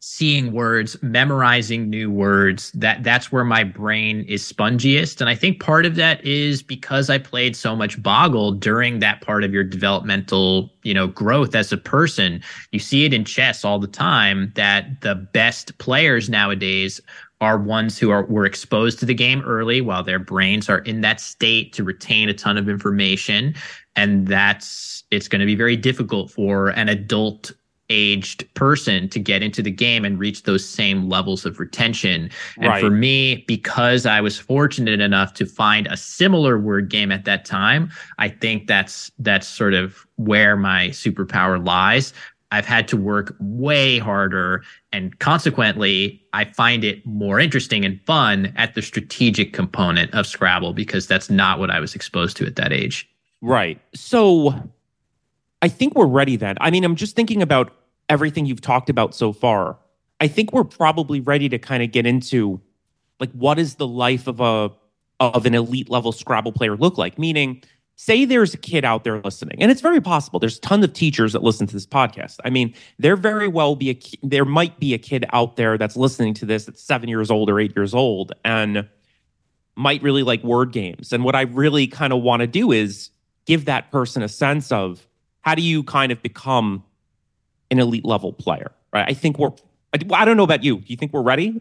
[0.00, 2.72] seeing words, memorizing new words.
[2.72, 5.20] That that's where my brain is spongiest.
[5.20, 9.20] And I think part of that is because I played so much Boggle during that
[9.20, 12.42] part of your developmental, you know, growth as a person.
[12.72, 17.00] You see it in chess all the time that the best players nowadays
[17.42, 21.02] are ones who are were exposed to the game early while their brains are in
[21.02, 23.54] that state to retain a ton of information
[23.96, 27.52] and that's it's going to be very difficult for an adult
[27.90, 32.30] aged person to get into the game and reach those same levels of retention.
[32.56, 32.80] And right.
[32.80, 37.44] for me, because I was fortunate enough to find a similar word game at that
[37.44, 42.14] time, I think that's that's sort of where my superpower lies.
[42.52, 44.64] I've had to work way harder.
[44.92, 50.72] And consequently, I find it more interesting and fun at the strategic component of Scrabble
[50.72, 53.08] because that's not what I was exposed to at that age.
[53.40, 53.80] Right.
[53.94, 54.52] So
[55.62, 56.56] I think we're ready then.
[56.60, 57.72] I mean, I'm just thinking about
[58.10, 59.78] everything you've talked about so far.
[60.20, 62.60] I think we're probably ready to kind of get into
[63.20, 64.70] like what is the life of a
[65.20, 67.18] of an elite level Scrabble player look like?
[67.18, 67.62] Meaning,
[68.00, 71.34] say there's a kid out there listening and it's very possible there's tons of teachers
[71.34, 74.94] that listen to this podcast i mean there very well be a there might be
[74.94, 77.92] a kid out there that's listening to this that's seven years old or eight years
[77.92, 78.88] old and
[79.76, 83.10] might really like word games and what i really kind of want to do is
[83.44, 85.06] give that person a sense of
[85.42, 86.82] how do you kind of become
[87.70, 89.52] an elite level player right i think we're
[89.92, 91.60] i don't know about you do you think we're ready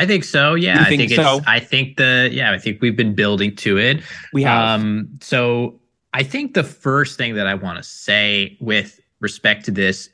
[0.00, 0.54] I think so.
[0.54, 1.38] Yeah, I think, think so?
[1.38, 1.46] it's.
[1.48, 2.52] I think the yeah.
[2.52, 4.00] I think we've been building to it.
[4.32, 4.80] We have.
[4.80, 5.80] Um, so
[6.14, 10.08] I think the first thing that I want to say with respect to this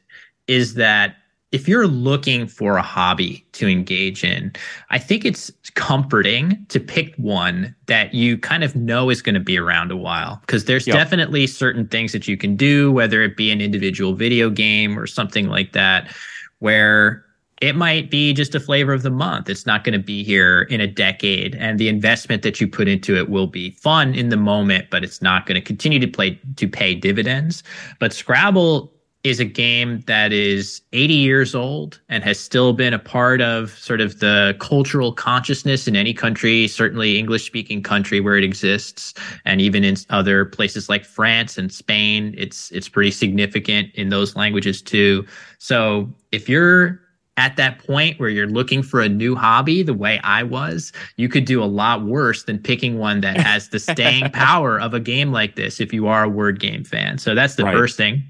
[0.46, 1.16] is that
[1.54, 4.52] if you're looking for a hobby to engage in,
[4.90, 9.40] I think it's comforting to pick one that you kind of know is going to
[9.40, 10.96] be around a while because there's yep.
[10.96, 15.06] definitely certain things that you can do, whether it be an individual video game or
[15.06, 16.12] something like that,
[16.58, 17.24] where
[17.60, 19.48] it might be just a flavor of the month.
[19.48, 21.54] It's not going to be here in a decade.
[21.54, 25.04] And the investment that you put into it will be fun in the moment, but
[25.04, 27.62] it's not going to continue to play to pay dividends.
[28.00, 28.92] But Scrabble
[29.24, 33.70] is a game that is 80 years old and has still been a part of
[33.70, 39.14] sort of the cultural consciousness in any country, certainly English speaking country where it exists.
[39.46, 44.37] And even in other places like France and Spain, it's, it's pretty significant in those
[44.37, 45.26] languages too.
[45.58, 47.00] So if you're
[47.38, 51.30] at that point where you're looking for a new hobby the way I was, you
[51.30, 55.00] could do a lot worse than picking one that has the staying power of a
[55.00, 57.16] game like this if you are a word game fan.
[57.16, 57.74] So that's the right.
[57.74, 58.22] first thing.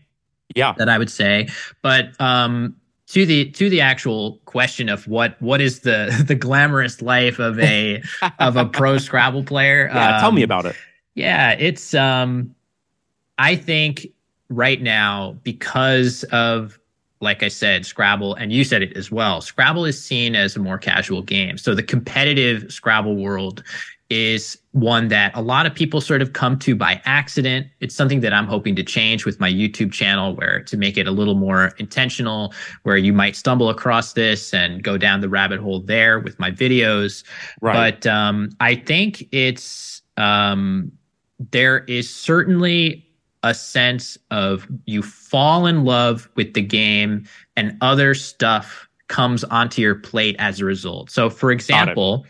[0.55, 0.75] Yeah.
[0.77, 1.49] That I would say.
[1.83, 2.77] But um
[3.09, 7.59] to the to the actual question of what what is the the glamorous life of
[7.59, 8.03] a
[8.39, 9.91] of a pro Scrabble player?
[9.93, 10.77] Yeah, um, tell me um, about it.
[11.15, 12.55] Yeah, it's um
[13.39, 14.07] I think
[14.49, 16.79] right now because of
[17.21, 20.61] like I said, Scrabble, and you said it as well, Scrabble is seen as a
[20.61, 21.57] more casual game.
[21.57, 23.65] So the competitive Scrabble world
[24.11, 27.67] is one that a lot of people sort of come to by accident.
[27.81, 31.07] It's something that I'm hoping to change with my YouTube channel where to make it
[31.07, 35.61] a little more intentional, where you might stumble across this and go down the rabbit
[35.61, 37.25] hole there with my videos.
[37.61, 37.99] Right.
[38.01, 40.93] But um, I think it's um,
[41.51, 43.07] there is certainly
[43.43, 49.83] a sense of you fall in love with the game and other stuff comes onto
[49.83, 51.11] your plate as a result.
[51.11, 52.27] So, for example,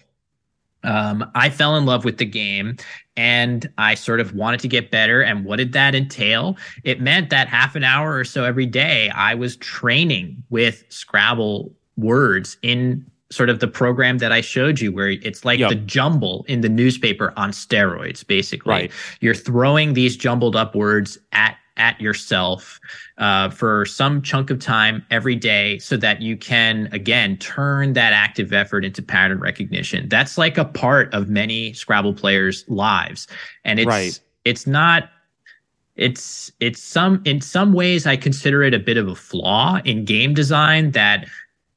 [0.85, 2.77] um, I fell in love with the game
[3.17, 5.23] and I sort of wanted to get better.
[5.23, 6.57] And what did that entail?
[6.85, 11.73] It meant that half an hour or so every day, I was training with Scrabble
[11.97, 15.71] words in sort of the program that I showed you, where it's like yep.
[15.71, 18.71] the jumble in the newspaper on steroids, basically.
[18.71, 18.93] Right.
[19.21, 22.81] You're throwing these jumbled up words at at yourself
[23.19, 28.13] uh, for some chunk of time every day so that you can again turn that
[28.13, 33.27] active effort into pattern recognition that's like a part of many scrabble players lives
[33.65, 34.21] and it's right.
[34.45, 35.11] it's not
[35.97, 40.05] it's it's some in some ways i consider it a bit of a flaw in
[40.05, 41.27] game design that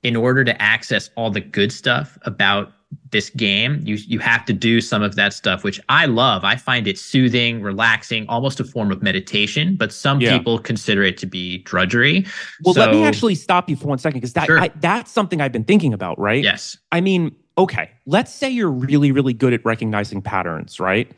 [0.03, 2.71] in order to access all the good stuff about
[3.11, 6.43] this game, you you have to do some of that stuff, which I love.
[6.43, 9.75] I find it soothing, relaxing, almost a form of meditation.
[9.75, 10.37] But some yeah.
[10.37, 12.25] people consider it to be drudgery.
[12.63, 14.65] Well, so, let me actually stop you for one second because that sure.
[14.79, 16.17] that's something I've been thinking about.
[16.19, 16.43] Right?
[16.43, 16.77] Yes.
[16.91, 21.11] I mean, okay, let's say you're really really good at recognizing patterns, right?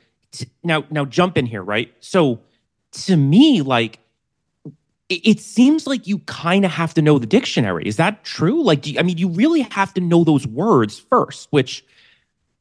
[0.64, 1.94] Now now jump in here, right?
[2.00, 2.40] So
[2.92, 4.00] to me, like
[5.10, 7.88] it seems like you kind of have to know the dictionary.
[7.88, 8.62] Is that true?
[8.62, 11.48] Like, you, I mean, you really have to know those words first.
[11.52, 11.84] Which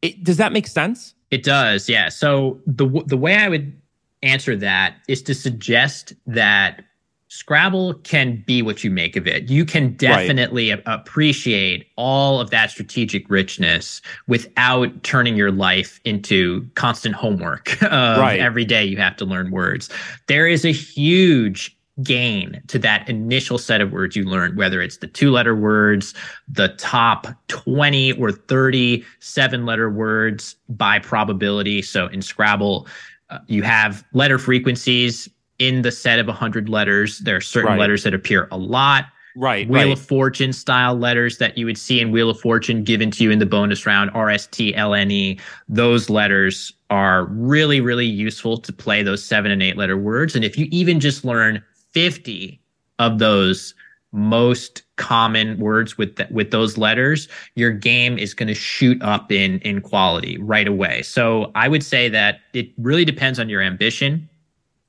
[0.03, 1.15] it, does that make sense?
[1.31, 2.09] It does, yeah.
[2.09, 3.79] So the the way I would
[4.23, 6.85] answer that is to suggest that
[7.31, 9.51] Scrabble can be what you make of it.
[9.51, 10.83] You can definitely right.
[10.87, 18.41] appreciate all of that strategic richness without turning your life into constant homework right.
[18.41, 19.91] every day you have to learn words.
[20.27, 24.99] There is a huge gain to that initial set of words you learned, whether it's
[24.99, 26.15] the two letter words,
[26.49, 31.83] the top 20 or 30 seven letter words by probability.
[31.83, 32.87] So in Scrabble,
[33.31, 37.19] uh, you have letter frequencies in the set of 100 letters.
[37.21, 37.81] There are certain right.
[37.81, 39.07] letters that appear a lot.
[39.37, 39.69] Right.
[39.69, 39.93] Wheel right.
[39.93, 43.31] of Fortune style letters that you would see in Wheel of Fortune given to you
[43.31, 45.39] in the bonus round, R S T L N E.
[45.69, 50.35] Those letters are really, really useful to play those seven and eight letter words.
[50.35, 52.61] And if you even just learn 50
[52.99, 53.75] of those
[54.13, 59.31] most common words with th- with those letters, your game is going to shoot up
[59.31, 61.03] in in quality right away.
[61.03, 64.29] So I would say that it really depends on your ambition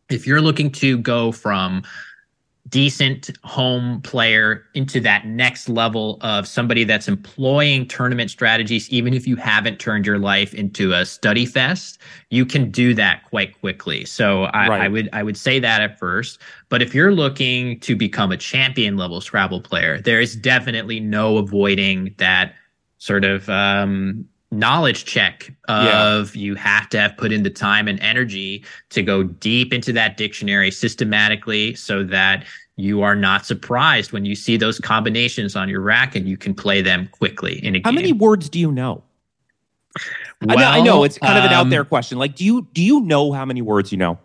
[0.09, 1.83] if you're looking to go from
[2.69, 9.27] decent home player into that next level of somebody that's employing tournament strategies, even if
[9.27, 14.05] you haven't turned your life into a study fest, you can do that quite quickly.
[14.05, 14.81] So I, right.
[14.81, 16.39] I would I would say that at first.
[16.69, 21.37] But if you're looking to become a champion level Scrabble player, there is definitely no
[21.37, 22.53] avoiding that
[22.99, 26.41] sort of um, knowledge check of yeah.
[26.41, 30.17] you have to have put in the time and energy to go deep into that
[30.17, 35.81] dictionary systematically so that you are not surprised when you see those combinations on your
[35.81, 37.95] rack and you can play them quickly in a How game.
[37.95, 39.03] many words do you know?
[40.41, 42.17] Well, I, know, I know it's kind of an out there um, question.
[42.17, 44.17] Like, do you do you know how many words you know?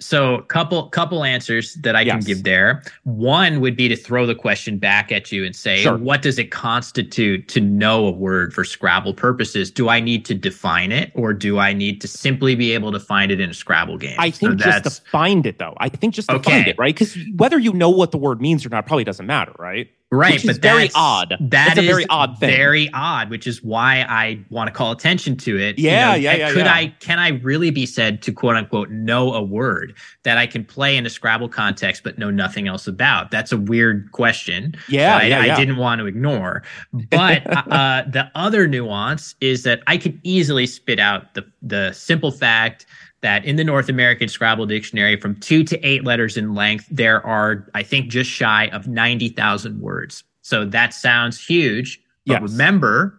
[0.00, 2.14] So couple couple answers that I yes.
[2.14, 2.82] can give there.
[3.02, 5.96] One would be to throw the question back at you and say, sure.
[5.96, 9.70] what does it constitute to know a word for Scrabble purposes?
[9.72, 13.00] Do I need to define it or do I need to simply be able to
[13.00, 14.16] find it in a Scrabble game?
[14.18, 15.74] I think so just to find it though.
[15.78, 16.50] I think just to okay.
[16.50, 16.94] find it, right?
[16.94, 19.90] Because whether you know what the word means or not probably doesn't matter, right?
[20.10, 21.36] Right, but very odd.
[21.38, 22.48] That that's is a very odd thing.
[22.48, 25.78] Very odd, which is why I want to call attention to it.
[25.78, 26.52] Yeah, you know, yeah, yeah.
[26.52, 26.72] Could yeah.
[26.72, 26.94] I?
[27.00, 30.96] Can I really be said to quote unquote know a word that I can play
[30.96, 33.30] in a Scrabble context but know nothing else about?
[33.30, 34.74] That's a weird question.
[34.88, 36.62] Yeah, I, yeah, I didn't want to ignore.
[37.10, 42.30] But uh, the other nuance is that I could easily spit out the the simple
[42.30, 42.86] fact
[43.20, 47.24] that in the North American Scrabble Dictionary, from two to eight letters in length, there
[47.26, 50.24] are, I think, just shy of 90,000 words.
[50.42, 52.00] So that sounds huge.
[52.26, 52.52] But yes.
[52.52, 53.18] remember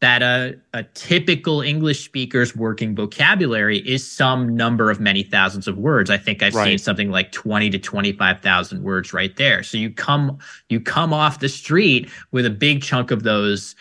[0.00, 5.76] that a, a typical English speaker's working vocabulary is some number of many thousands of
[5.76, 6.08] words.
[6.08, 6.64] I think I've right.
[6.64, 9.62] seen something like 20 to 25,000 words right there.
[9.62, 10.38] So you come
[10.70, 13.76] you come off the street with a big chunk of those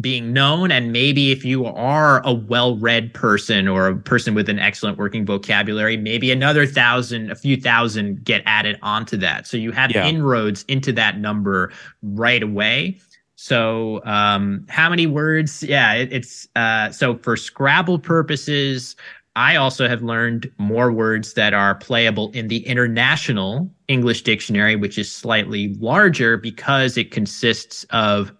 [0.00, 0.70] being known.
[0.70, 5.24] And maybe if you are a well-read person or a person with an excellent working
[5.26, 9.46] vocabulary maybe another thousand a few thousand get added onto that.
[9.46, 10.06] So you have yeah.
[10.06, 12.98] inroads into that number right away.
[13.36, 15.62] So um how many words?
[15.62, 18.96] Yeah it, it's uh so for scrabble purposes
[19.36, 24.98] I also have learned more words that are playable in the International English Dictionary, which
[24.98, 28.32] is slightly larger because it consists of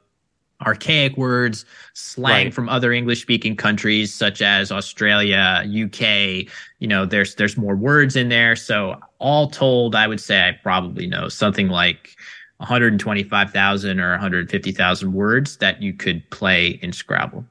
[0.63, 2.55] archaic words, slang right.
[2.55, 6.47] from other English speaking countries such as Australia, UK.
[6.79, 8.57] You know, there's there's more words in there.
[8.57, 12.17] So all told, I would say I probably know something like
[12.59, 17.45] 125,000 or 150,000 words that you could play in Scrabble.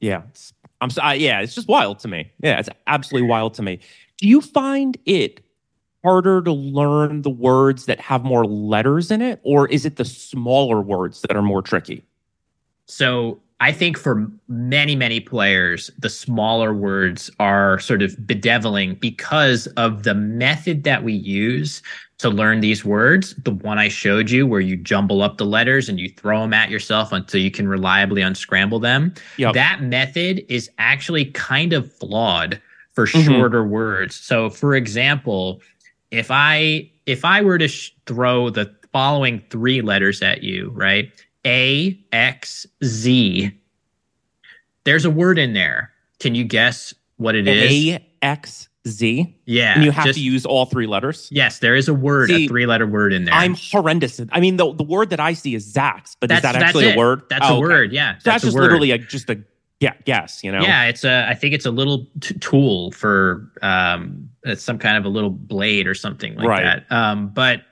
[0.00, 0.22] Yeah,
[0.80, 2.30] I'm so, uh, yeah, it's just wild to me.
[2.42, 3.80] Yeah, it's absolutely wild to me.
[4.18, 5.40] Do you find it
[6.04, 10.04] harder to learn the words that have more letters in it, or is it the
[10.04, 12.02] smaller words that are more tricky?
[12.86, 19.66] So I think for many, many players, the smaller words are sort of bedeviling because
[19.78, 21.82] of the method that we use
[22.18, 23.34] to learn these words.
[23.44, 26.52] The one I showed you, where you jumble up the letters and you throw them
[26.52, 29.14] at yourself until you can reliably unscramble them.
[29.38, 29.54] Yep.
[29.54, 32.60] That method is actually kind of flawed
[32.92, 33.30] for mm-hmm.
[33.30, 34.16] shorter words.
[34.16, 35.60] So, for example,
[36.10, 41.10] if I if I were to sh- throw the following three letters at you, right?
[41.46, 43.52] A X Z.
[44.84, 45.92] There's a word in there.
[46.18, 47.72] Can you guess what it is?
[47.72, 49.36] A X Z.
[49.46, 49.74] Yeah.
[49.74, 51.28] And you have just, to use all three letters.
[51.32, 53.34] Yes, there is a word, see, a three letter word in there.
[53.34, 54.20] I'm horrendous.
[54.30, 56.92] I mean, the, the word that I see is Zax, but that's, is that actually
[56.92, 57.22] a word?
[57.28, 57.92] That's oh, a word.
[57.92, 58.18] Yeah.
[58.18, 59.42] So that's, just literally a, just a
[59.80, 60.60] yeah, guess, you know?
[60.60, 60.84] Yeah.
[60.84, 65.04] It's a, I think it's a little t- tool for, um, it's some kind of
[65.04, 66.62] a little blade or something like right.
[66.62, 66.96] that.
[66.96, 67.62] Um, but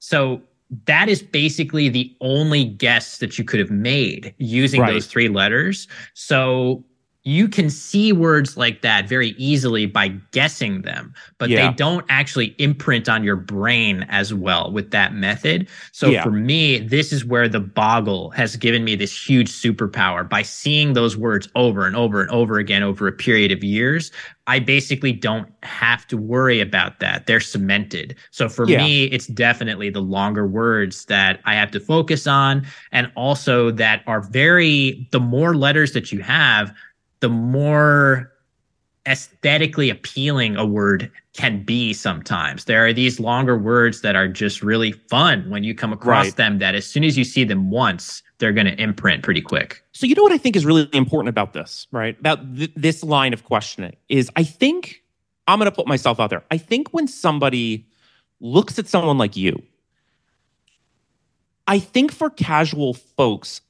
[0.00, 0.42] so
[0.86, 4.92] that is basically the only guess that you could have made using right.
[4.92, 5.86] those three letters.
[6.14, 6.84] So
[7.26, 11.68] you can see words like that very easily by guessing them, but yeah.
[11.68, 15.68] they don't actually imprint on your brain as well with that method.
[15.90, 16.22] So yeah.
[16.22, 20.92] for me, this is where the boggle has given me this huge superpower by seeing
[20.92, 24.12] those words over and over and over again over a period of years.
[24.46, 27.26] I basically don't have to worry about that.
[27.26, 28.14] They're cemented.
[28.30, 28.78] So for yeah.
[28.78, 32.64] me, it's definitely the longer words that I have to focus on.
[32.92, 36.72] And also that are very, the more letters that you have,
[37.20, 38.32] the more
[39.06, 42.64] aesthetically appealing a word can be sometimes.
[42.64, 46.36] There are these longer words that are just really fun when you come across right.
[46.36, 49.82] them that as soon as you see them once, they're going to imprint pretty quick.
[49.92, 52.18] So you know what I think is really important about this, right?
[52.18, 55.02] About th- this line of questioning is I think
[55.46, 56.42] I'm going to put myself out there.
[56.50, 57.86] I think when somebody
[58.40, 59.62] looks at someone like you,
[61.68, 63.60] I think for casual folks,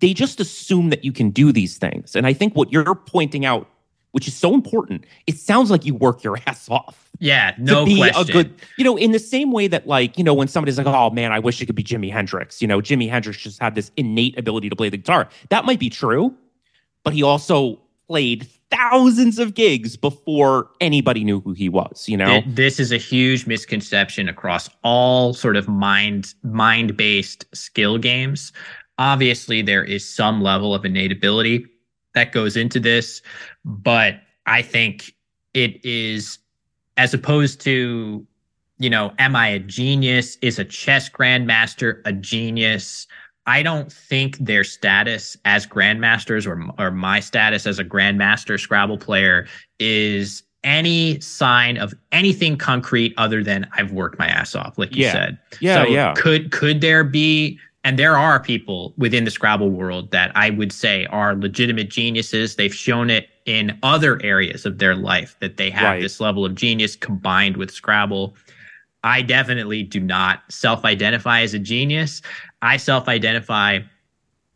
[0.00, 2.16] they just assume that you can do these things.
[2.16, 3.68] And I think what you're pointing out,
[4.12, 7.10] which is so important, it sounds like you work your ass off.
[7.18, 8.28] Yeah, no to be question.
[8.28, 10.86] A good, you know, in the same way that like, you know, when somebody's like,
[10.86, 13.74] "Oh man, I wish it could be Jimi Hendrix." You know, Jimi Hendrix just had
[13.74, 15.28] this innate ability to play the guitar.
[15.48, 16.34] That might be true,
[17.04, 22.42] but he also played thousands of gigs before anybody knew who he was you know
[22.46, 28.52] this is a huge misconception across all sort of mind mind based skill games
[28.98, 31.66] Obviously, there is some level of innate ability
[32.14, 33.22] that goes into this,
[33.64, 35.12] but I think
[35.54, 36.38] it is
[36.96, 38.26] as opposed to,
[38.78, 40.36] you know, am I a genius?
[40.42, 43.06] Is a chess grandmaster a genius?
[43.46, 48.98] I don't think their status as grandmasters or or my status as a grandmaster Scrabble
[48.98, 49.46] player
[49.78, 55.04] is any sign of anything concrete other than I've worked my ass off, like you
[55.04, 55.12] yeah.
[55.12, 55.38] said.
[55.60, 56.14] Yeah, so yeah.
[56.14, 60.72] Could could there be and there are people within the Scrabble world that I would
[60.72, 62.56] say are legitimate geniuses.
[62.56, 66.02] They've shown it in other areas of their life that they have right.
[66.02, 68.34] this level of genius combined with Scrabble.
[69.04, 72.22] I definitely do not self identify as a genius.
[72.60, 73.78] I self identify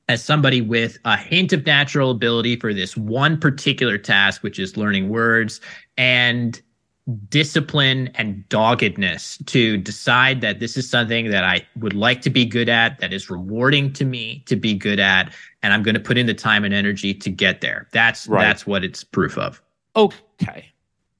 [0.09, 4.76] as somebody with a hint of natural ability for this one particular task, which is
[4.76, 5.61] learning words.
[5.97, 6.61] And
[7.29, 12.45] discipline and doggedness to decide that this is something that I would like to be
[12.45, 15.33] good at, that is rewarding to me to be good at,
[15.63, 17.89] and I'm going to put in the time and energy to get there.
[17.93, 18.43] That's right.
[18.43, 19.61] that's what it's proof of.
[19.97, 20.67] Okay.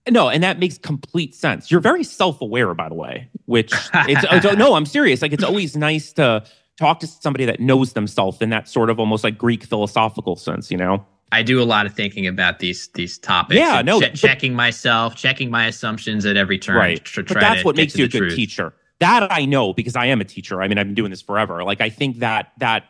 [0.09, 1.71] No, and that makes complete sense.
[1.71, 5.23] You're very self-aware, by the way, which it's, it's no, I'm serious.
[5.23, 6.45] Like it's always nice to
[6.79, 10.71] talk to somebody that knows themselves in that sort of almost like Greek philosophical sense,
[10.71, 11.05] you know?
[11.33, 13.59] I do a lot of thinking about these these topics.
[13.59, 16.77] Yeah, no, ch- checking myself, checking my assumptions at every turn.
[16.77, 18.37] Right, but that's what makes you a good truth.
[18.37, 18.75] teacher.
[18.99, 20.61] That I know because I am a teacher.
[20.61, 21.63] I mean, I've been doing this forever.
[21.65, 22.85] Like, I think that that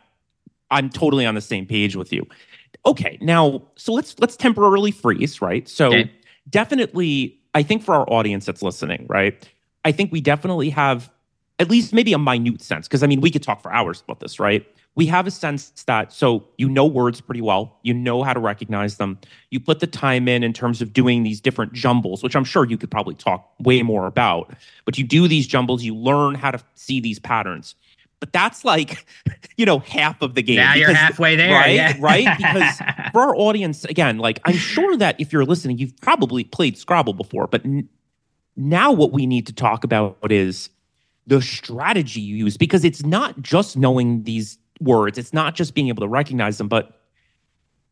[0.69, 2.27] I'm totally on the same page with you.
[2.85, 5.41] Okay, now so let's let's temporarily freeze.
[5.41, 6.11] Right, so okay.
[6.49, 9.47] definitely, I think for our audience that's listening, right,
[9.85, 11.11] I think we definitely have
[11.59, 14.19] at least maybe a minute sense because I mean, we could talk for hours about
[14.19, 14.65] this, right?
[14.95, 17.77] we have a sense that so you know words pretty well.
[17.83, 19.19] You know how to recognize them.
[19.49, 22.65] You put the time in in terms of doing these different jumbles which i'm sure
[22.65, 24.53] you could probably talk way more about.
[24.85, 27.75] But you do these jumbles you learn how to see these patterns.
[28.19, 29.05] But that's like
[29.57, 31.75] you know half of the game now because, you're halfway there right?
[31.75, 31.95] yeah.
[31.99, 32.37] right?
[32.37, 32.77] Because
[33.13, 37.13] for our audience again like i'm sure that if you're listening you've probably played scrabble
[37.13, 37.89] before but n-
[38.55, 40.69] now what we need to talk about is
[41.27, 45.17] the strategy you use because it's not just knowing these words.
[45.17, 46.99] It's not just being able to recognize them, but,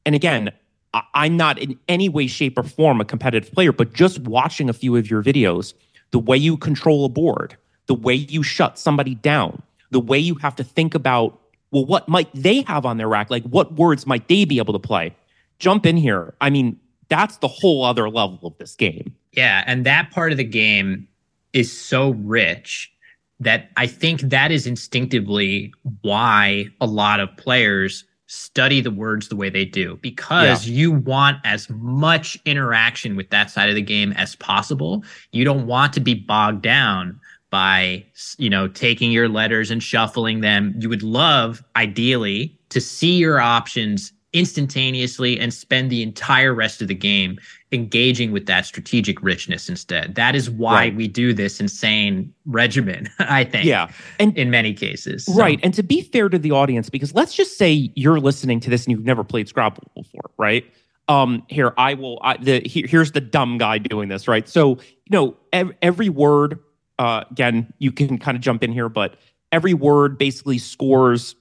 [0.05, 0.51] and again,
[0.93, 4.69] I, am not in any way, shape, or form a competitive player, but just watching
[4.69, 5.73] a few of your videos,
[6.11, 7.55] the way you control a board,
[7.85, 9.61] the way you shut somebody down,
[9.91, 11.39] the way you have to think about,
[11.71, 13.29] well, what might they have on their rack?
[13.29, 15.15] Like, what words might they be able to play?
[15.59, 16.33] Jump in here.
[16.41, 19.15] I mean, that's the whole other level of this game.
[19.33, 19.63] Yeah.
[19.67, 21.07] And that part of the game
[21.53, 22.91] is so rich
[23.39, 29.35] that I think that is instinctively why a lot of players study the words the
[29.35, 30.75] way they do because yeah.
[30.75, 35.03] you want as much interaction with that side of the game as possible.
[35.31, 37.19] You don't want to be bogged down
[37.49, 38.05] by,
[38.37, 40.75] you know, taking your letters and shuffling them.
[40.77, 46.87] You would love ideally to see your options instantaneously and spend the entire rest of
[46.87, 47.39] the game
[47.71, 50.15] engaging with that strategic richness instead.
[50.15, 50.95] That is why right.
[50.95, 53.65] we do this insane regimen, I think.
[53.65, 53.91] Yeah.
[54.19, 55.25] And in many cases.
[55.25, 55.33] So.
[55.33, 55.59] Right.
[55.63, 58.85] And to be fair to the audience, because let's just say you're listening to this
[58.85, 60.65] and you've never played Scrabble before, right?
[61.07, 64.47] Um, here, I will, I, the, here, here's the dumb guy doing this, right?
[64.47, 66.59] So, you know, ev- every word,
[66.99, 69.15] uh, again, you can kind of jump in here, but
[69.51, 71.35] every word basically scores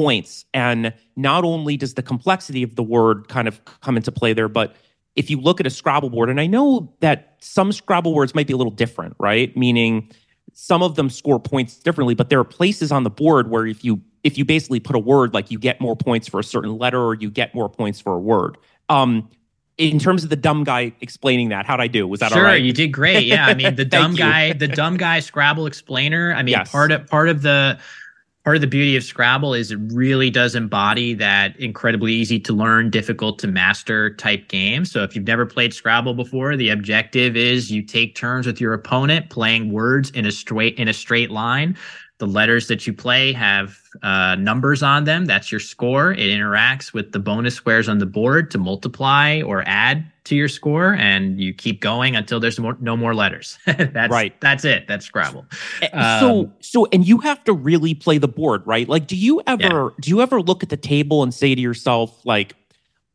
[0.00, 0.46] points.
[0.54, 4.48] And not only does the complexity of the word kind of come into play there,
[4.48, 4.76] but
[5.14, 8.46] if you look at a Scrabble board, and I know that some Scrabble words might
[8.46, 9.54] be a little different, right?
[9.54, 10.10] Meaning
[10.54, 13.84] some of them score points differently, but there are places on the board where if
[13.84, 16.78] you if you basically put a word like you get more points for a certain
[16.78, 18.56] letter or you get more points for a word.
[18.88, 19.28] Um,
[19.76, 22.06] in terms of the dumb guy explaining that, how'd I do?
[22.08, 22.62] Was that sure, all right?
[22.62, 23.26] you did great.
[23.26, 26.32] Yeah, I mean the dumb guy, the dumb guy Scrabble explainer.
[26.32, 26.70] I mean yes.
[26.70, 27.78] part of part of the
[28.44, 32.52] part of the beauty of Scrabble is it really does embody that incredibly easy to
[32.52, 34.84] learn, difficult to master type game.
[34.84, 38.72] So if you've never played Scrabble before, the objective is you take turns with your
[38.72, 41.76] opponent playing words in a straight in a straight line.
[42.20, 45.24] The letters that you play have uh, numbers on them.
[45.24, 46.12] That's your score.
[46.12, 50.48] It interacts with the bonus squares on the board to multiply or add to your
[50.48, 53.58] score, and you keep going until there's more, no more letters.
[53.66, 54.38] that's right.
[54.42, 54.86] That's it.
[54.86, 55.46] That's Scrabble.
[55.80, 58.86] Eh, um, so, so, and you have to really play the board, right?
[58.86, 59.88] Like, do you ever yeah.
[60.00, 62.54] do you ever look at the table and say to yourself, like,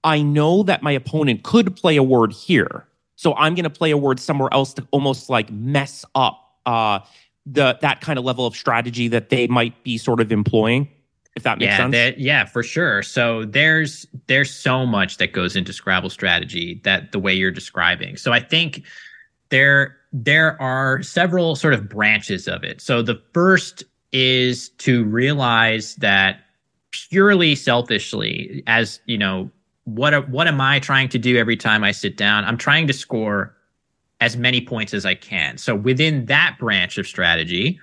[0.03, 3.91] I know that my opponent could play a word here, so I'm going to play
[3.91, 6.41] a word somewhere else to almost like mess up.
[6.65, 6.99] Uh,
[7.45, 10.89] the that kind of level of strategy that they might be sort of employing
[11.35, 11.91] if that makes yeah, sense.
[11.91, 13.03] That, yeah, for sure.
[13.03, 18.15] So there's there's so much that goes into Scrabble strategy that the way you're describing.
[18.17, 18.83] So I think
[19.49, 22.79] there there are several sort of branches of it.
[22.79, 23.83] So the first
[24.13, 26.39] is to realize that
[26.91, 29.51] purely selfishly as, you know,
[29.83, 32.45] what what am I trying to do every time I sit down?
[32.45, 33.53] I'm trying to score
[34.21, 35.57] as many points as I can.
[35.57, 37.79] So within that branch of strategy,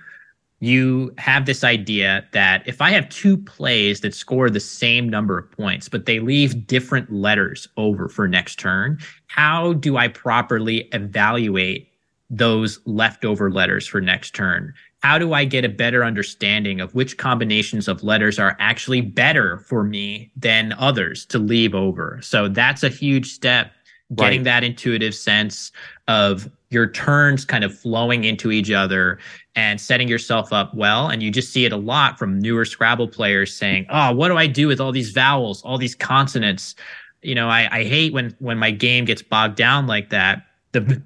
[0.59, 5.37] you have this idea that if I have two plays that score the same number
[5.37, 10.87] of points, but they leave different letters over for next turn, how do I properly
[10.93, 11.89] evaluate
[12.29, 14.73] those leftover letters for next turn?
[15.01, 19.57] How do I get a better understanding of which combinations of letters are actually better
[19.57, 22.19] for me than others to leave over?
[22.21, 23.73] So that's a huge step
[24.15, 24.45] getting right.
[24.45, 25.71] that intuitive sense
[26.07, 29.19] of your turns kind of flowing into each other
[29.55, 31.07] and setting yourself up well.
[31.07, 34.37] And you just see it a lot from newer Scrabble players saying, Oh, what do
[34.37, 36.75] I do with all these vowels, all these consonants?
[37.21, 40.45] You know, I, I hate when when my game gets bogged down like that.
[40.73, 41.01] The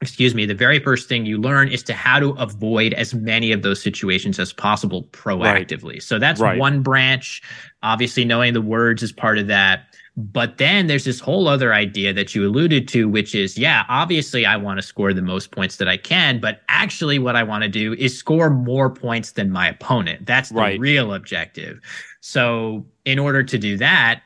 [0.00, 3.52] excuse me, the very first thing you learn is to how to avoid as many
[3.52, 5.92] of those situations as possible proactively.
[5.92, 6.02] Right.
[6.02, 6.58] So that's right.
[6.58, 7.42] one branch.
[7.82, 9.89] Obviously, knowing the words is part of that.
[10.20, 14.44] But then there's this whole other idea that you alluded to, which is, yeah, obviously
[14.44, 17.62] I want to score the most points that I can, but actually what I want
[17.62, 20.26] to do is score more points than my opponent.
[20.26, 20.80] That's the right.
[20.80, 21.80] real objective.
[22.20, 24.22] So in order to do that,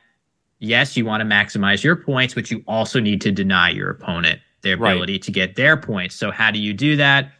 [0.59, 4.41] yes, you want to maximize your points, but you also need to deny your opponent
[4.61, 5.21] their ability right.
[5.21, 6.15] to get their points.
[6.15, 7.31] So how do you do that?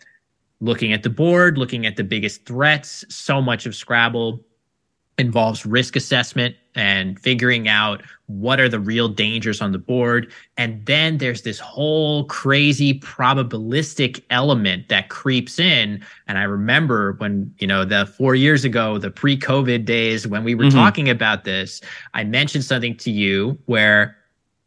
[0.62, 3.04] Looking at the board, looking at the biggest threats.
[3.10, 4.40] So much of Scrabble
[5.18, 10.86] involves risk assessment and figuring out what are the real dangers on the board and
[10.86, 17.68] then there's this whole crazy probabilistic element that creeps in and i remember when you
[17.68, 20.78] know the 4 years ago the pre-covid days when we were mm-hmm.
[20.78, 21.82] talking about this
[22.14, 24.16] i mentioned something to you where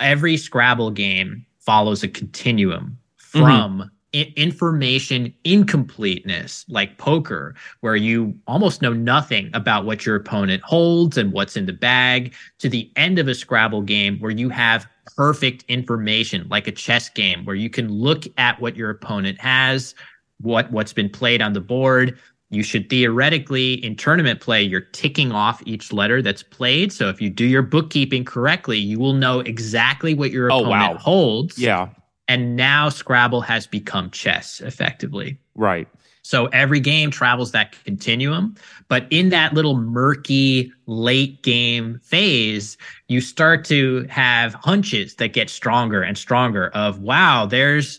[0.00, 3.40] every scrabble game follows a continuum mm-hmm.
[3.40, 10.62] from mm-hmm information incompleteness like poker where you almost know nothing about what your opponent
[10.62, 14.48] holds and what's in the bag to the end of a scrabble game where you
[14.48, 14.86] have
[15.16, 19.94] perfect information like a chess game where you can look at what your opponent has
[20.40, 22.18] what what's been played on the board.
[22.50, 26.94] You should theoretically in tournament play you're ticking off each letter that's played.
[26.94, 30.82] So if you do your bookkeeping correctly you will know exactly what your oh, opponent
[30.82, 30.98] oh, wow.
[30.98, 31.59] holds.
[31.59, 31.88] Yeah
[32.28, 35.38] and now Scrabble has become chess effectively.
[35.54, 35.88] Right.
[36.22, 38.54] So every game travels that continuum.
[38.88, 42.76] But in that little murky late game phase,
[43.08, 47.98] you start to have hunches that get stronger and stronger of wow, there's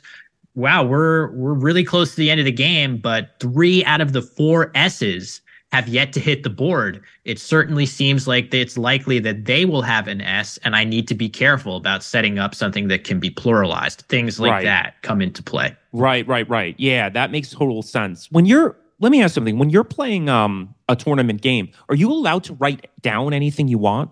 [0.54, 4.14] wow, we're we're really close to the end of the game, but three out of
[4.14, 5.42] the four S's
[5.72, 9.84] have yet to hit the board, it certainly seems like it's likely that they will
[9.84, 13.20] have an S, and I need to be careful about setting up something that can
[13.20, 14.02] be pluralized.
[14.04, 14.64] Things like right.
[14.64, 15.76] that come into play.
[15.94, 16.76] Right, right, right.
[16.78, 18.32] Yeah, that makes total sense.
[18.32, 19.58] When you're let me ask something.
[19.58, 23.78] When you're playing um, a tournament game, are you allowed to write down anything you
[23.78, 24.12] want?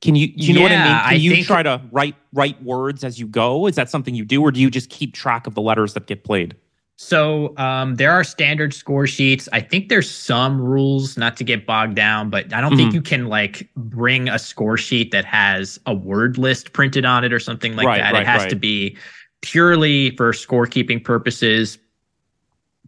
[0.00, 1.02] Can you, you know yeah, what I mean?
[1.02, 3.66] Can I you try to write write words as you go?
[3.66, 6.06] Is that something you do, or do you just keep track of the letters that
[6.06, 6.54] get played?
[7.00, 9.48] So um, there are standard score sheets.
[9.52, 12.76] I think there's some rules not to get bogged down, but I don't mm-hmm.
[12.76, 17.22] think you can like bring a score sheet that has a word list printed on
[17.22, 18.14] it or something like right, that.
[18.14, 18.50] Right, it has right.
[18.50, 18.96] to be
[19.42, 21.78] purely for scorekeeping purposes.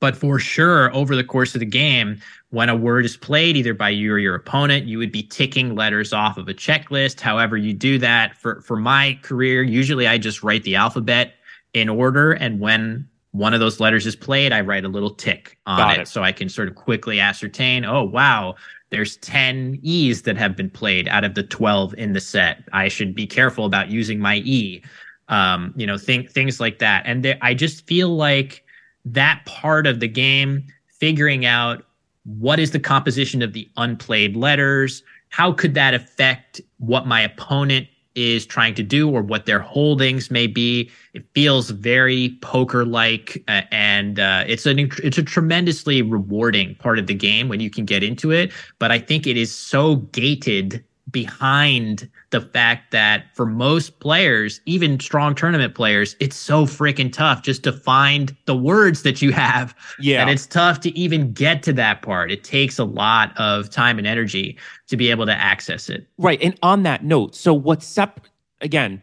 [0.00, 3.74] But for sure, over the course of the game, when a word is played either
[3.74, 7.20] by you or your opponent, you would be ticking letters off of a checklist.
[7.20, 11.34] However, you do that for for my career, usually I just write the alphabet
[11.74, 15.58] in order and when one of those letters is played, I write a little tick
[15.66, 18.56] on it, it so I can sort of quickly ascertain, oh wow,
[18.90, 22.64] there's 10 E's that have been played out of the 12 in the set.
[22.72, 24.82] I should be careful about using my E.
[25.28, 27.04] Um, you know, think things like that.
[27.06, 28.64] And there, I just feel like
[29.04, 31.84] that part of the game, figuring out
[32.24, 37.86] what is the composition of the unplayed letters, how could that affect what my opponent
[38.14, 40.90] is trying to do or what their holdings may be.
[41.14, 46.98] It feels very poker like, uh, and uh, it's an it's a tremendously rewarding part
[46.98, 48.52] of the game when you can get into it.
[48.78, 55.00] But I think it is so gated behind the fact that for most players, even
[55.00, 59.74] strong tournament players, it's so freaking tough just to find the words that you have.
[59.98, 60.20] Yeah.
[60.20, 62.30] And it's tough to even get to that part.
[62.30, 64.56] It takes a lot of time and energy
[64.86, 66.06] to be able to access it.
[66.18, 66.40] Right.
[66.40, 68.20] And on that note, so what's sep
[68.60, 69.02] again,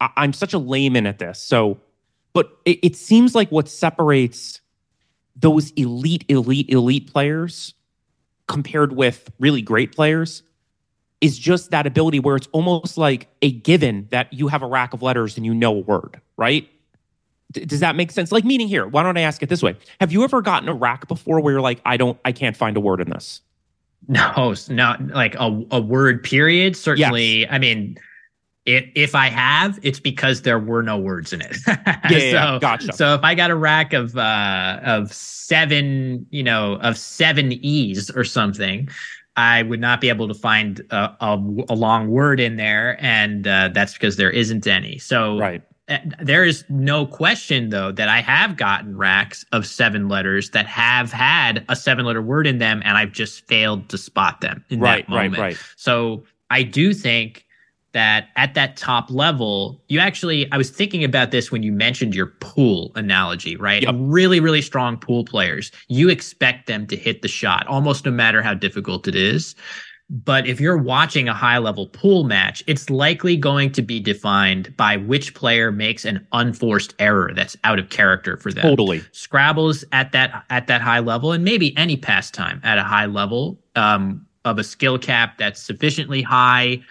[0.00, 1.40] I- am such a layman at this.
[1.40, 1.78] So,
[2.32, 4.60] but it, it seems like what separates
[5.36, 7.74] those elite, elite, elite players
[8.48, 10.42] compared with really great players
[11.22, 14.92] is just that ability where it's almost like a given that you have a rack
[14.92, 16.68] of letters and you know a word, right?
[17.52, 18.32] D- does that make sense?
[18.32, 19.76] Like meaning here, why don't I ask it this way?
[20.00, 22.76] Have you ever gotten a rack before where you're like, I don't, I can't find
[22.76, 23.40] a word in this?
[24.08, 26.76] No, not like a, a word period.
[26.76, 27.48] Certainly, yes.
[27.52, 27.96] I mean,
[28.66, 31.56] it, if I have, it's because there were no words in it.
[31.68, 32.92] yeah, so, yeah, gotcha.
[32.94, 38.10] So if I got a rack of uh, of seven, you know, of seven E's
[38.10, 38.88] or something,
[39.36, 41.34] I would not be able to find a, a,
[41.70, 44.98] a long word in there, and uh, that's because there isn't any.
[44.98, 45.62] So right.
[45.88, 50.64] Uh, there is no question though that I have gotten racks of seven letters that
[50.66, 54.64] have had a seven letter word in them, and I've just failed to spot them
[54.68, 55.38] in right, that moment.
[55.38, 55.58] Right, right.
[55.76, 57.46] So I do think
[57.92, 62.14] that at that top level, you actually, I was thinking about this when you mentioned
[62.14, 63.82] your pool analogy, right?
[63.82, 63.94] Yep.
[63.98, 68.42] Really, really strong pool players, you expect them to hit the shot almost no matter
[68.42, 69.54] how difficult it is.
[70.10, 74.76] But if you're watching a high level pool match, it's likely going to be defined
[74.76, 78.62] by which player makes an unforced error that's out of character for them.
[78.62, 79.02] Totally.
[79.12, 83.58] Scrabble's at that at that high level, and maybe any pastime at a high level
[83.74, 86.82] um, of a skill cap that's sufficiently high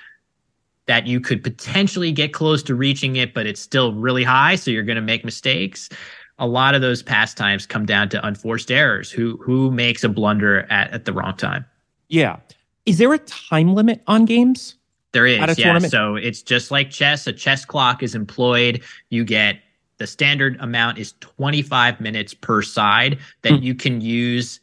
[0.92, 4.70] that you could potentially get close to reaching it, but it's still really high, so
[4.70, 5.88] you're going to make mistakes.
[6.38, 9.10] A lot of those pastimes come down to unforced errors.
[9.10, 11.64] Who who makes a blunder at, at the wrong time?
[12.10, 12.40] Yeah.
[12.86, 14.76] Is there a time limit on games?
[15.14, 15.54] There is, yeah.
[15.54, 15.92] Tournament?
[15.92, 17.26] So it's just like chess.
[17.26, 18.82] A chess clock is employed.
[19.12, 19.60] You get
[19.98, 23.64] the standard amount is 25 minutes per side that mm.
[23.64, 24.60] you can use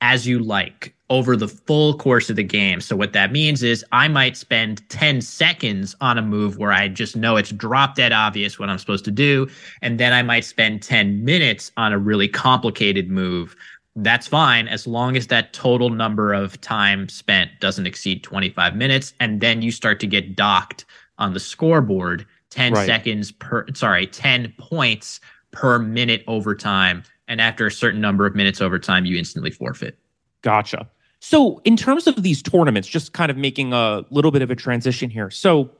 [0.00, 2.80] as you like over the full course of the game.
[2.80, 6.86] So what that means is I might spend 10 seconds on a move where I
[6.86, 9.48] just know it's drop dead obvious what I'm supposed to do.
[9.82, 13.56] And then I might spend 10 minutes on a really complicated move.
[13.96, 19.12] That's fine as long as that total number of time spent doesn't exceed 25 minutes.
[19.18, 20.84] And then you start to get docked
[21.18, 22.86] on the scoreboard 10 right.
[22.86, 25.20] seconds per, sorry, 10 points
[25.50, 27.02] per minute over time.
[27.30, 29.96] And after a certain number of minutes over time, you instantly forfeit.
[30.42, 30.90] Gotcha.
[31.20, 34.56] So, in terms of these tournaments, just kind of making a little bit of a
[34.56, 35.30] transition here.
[35.30, 35.70] So,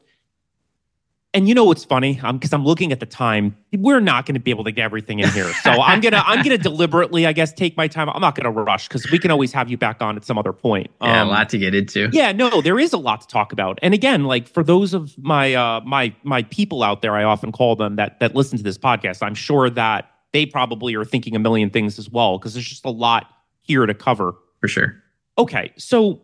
[1.34, 2.14] and you know what's funny?
[2.14, 3.56] Because I'm, I'm, looking at the time.
[3.72, 5.52] We're not going to be able to get everything in here.
[5.62, 8.08] So I'm gonna I'm gonna deliberately, I guess, take my time.
[8.10, 10.38] I'm not going to rush because we can always have you back on at some
[10.38, 10.88] other point.
[11.02, 12.10] Yeah, um, a lot to get into.
[12.12, 13.80] Yeah, no, there is a lot to talk about.
[13.82, 17.50] And again, like for those of my uh, my my people out there, I often
[17.50, 19.22] call them that that listen to this podcast.
[19.22, 22.84] I'm sure that they probably are thinking a million things as well because there's just
[22.84, 23.26] a lot
[23.60, 24.34] here to cover.
[24.60, 25.02] For sure.
[25.38, 26.20] Okay, so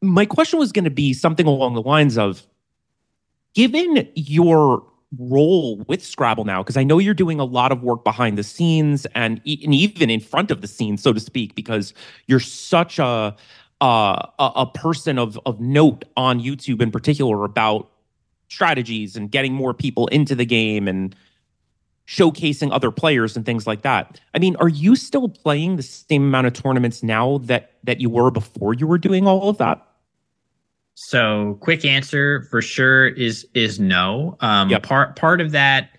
[0.00, 2.46] my question was going to be something along the lines of
[3.54, 4.82] given your
[5.18, 8.42] role with Scrabble now, because I know you're doing a lot of work behind the
[8.42, 11.92] scenes and, and even in front of the scenes, so to speak, because
[12.26, 13.36] you're such a
[13.82, 17.90] uh, a, a person of of note on YouTube in particular about
[18.48, 21.16] strategies and getting more people into the game and
[22.10, 24.20] showcasing other players and things like that.
[24.34, 28.10] I mean, are you still playing the same amount of tournaments now that that you
[28.10, 29.86] were before you were doing all of that?
[30.94, 34.36] So, quick answer for sure is is no.
[34.40, 34.82] Um, yep.
[34.82, 35.90] Part part of that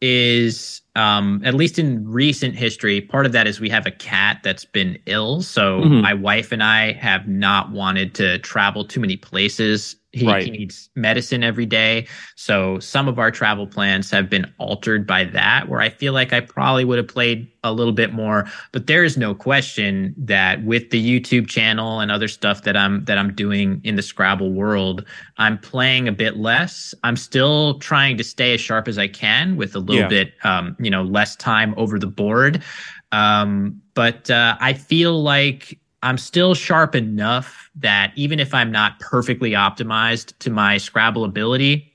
[0.00, 4.40] is um, at least in recent history, part of that is we have a cat
[4.42, 5.42] that's been ill.
[5.42, 6.00] So mm-hmm.
[6.00, 10.42] my wife and I have not wanted to travel too many places he, right.
[10.42, 12.06] he, needs medicine every day.
[12.34, 16.32] So some of our travel plans have been altered by that, where I feel like
[16.32, 18.46] I probably would have played a little bit more.
[18.72, 23.04] But there is no question that with the YouTube channel and other stuff that I'm
[23.04, 25.04] that I'm doing in the Scrabble world,
[25.36, 26.94] I'm playing a bit less.
[27.04, 30.08] I'm still trying to stay as sharp as I can with a little yeah.
[30.08, 32.62] bit, um, you know, less time over the board.
[33.12, 39.00] Um, but uh, I feel like I'm still sharp enough that even if I'm not
[39.00, 41.92] perfectly optimized to my Scrabble ability,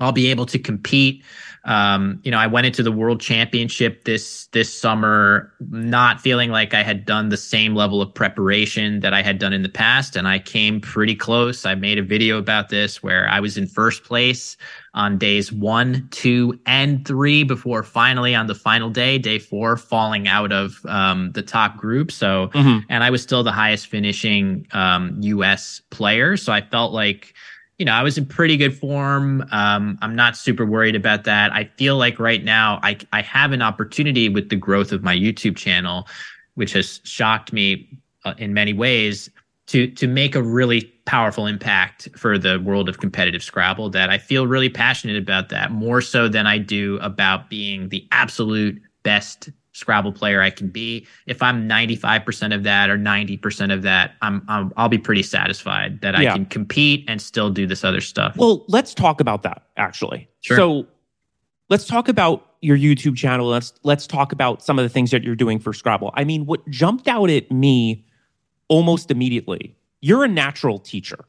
[0.00, 1.24] I'll be able to compete.
[1.64, 6.74] Um, you know, I went into the World Championship this this summer, not feeling like
[6.74, 10.16] I had done the same level of preparation that I had done in the past,
[10.16, 11.64] and I came pretty close.
[11.64, 14.56] I made a video about this where I was in first place
[14.94, 20.28] on days one, two, and three before finally on the final day, day four, falling
[20.28, 22.12] out of um, the top group.
[22.12, 22.80] So, mm-hmm.
[22.90, 26.36] and I was still the highest finishing um, US player.
[26.36, 27.32] So I felt like,
[27.78, 29.46] you know, I was in pretty good form.
[29.50, 31.52] Um, I'm not super worried about that.
[31.52, 35.16] I feel like right now I, I have an opportunity with the growth of my
[35.16, 36.06] YouTube channel,
[36.54, 39.30] which has shocked me uh, in many ways
[39.68, 44.18] to to make a really powerful impact for the world of competitive Scrabble that I
[44.18, 49.50] feel really passionate about that more so than I do about being the absolute best
[49.74, 51.06] Scrabble player I can be.
[51.26, 56.02] If I'm 95% of that or 90% of that, I'm, i will be pretty satisfied
[56.02, 58.36] that I can compete and still do this other stuff.
[58.36, 60.28] Well, let's talk about that actually.
[60.42, 60.56] Sure.
[60.58, 60.86] So
[61.70, 63.46] let's talk about your YouTube channel.
[63.46, 66.12] Let's let's talk about some of the things that you're doing for Scrabble.
[66.14, 68.04] I mean, what jumped out at me
[68.72, 69.76] almost immediately.
[70.00, 71.26] You're a natural teacher.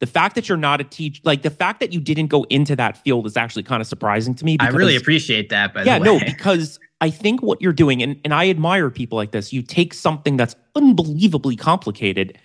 [0.00, 2.74] The fact that you're not a teacher, like the fact that you didn't go into
[2.74, 4.56] that field is actually kind of surprising to me.
[4.56, 5.72] Because, I really appreciate that.
[5.72, 9.30] By yeah, no, because I think what you're doing, and, and I admire people like
[9.30, 12.36] this, you take something that's unbelievably complicated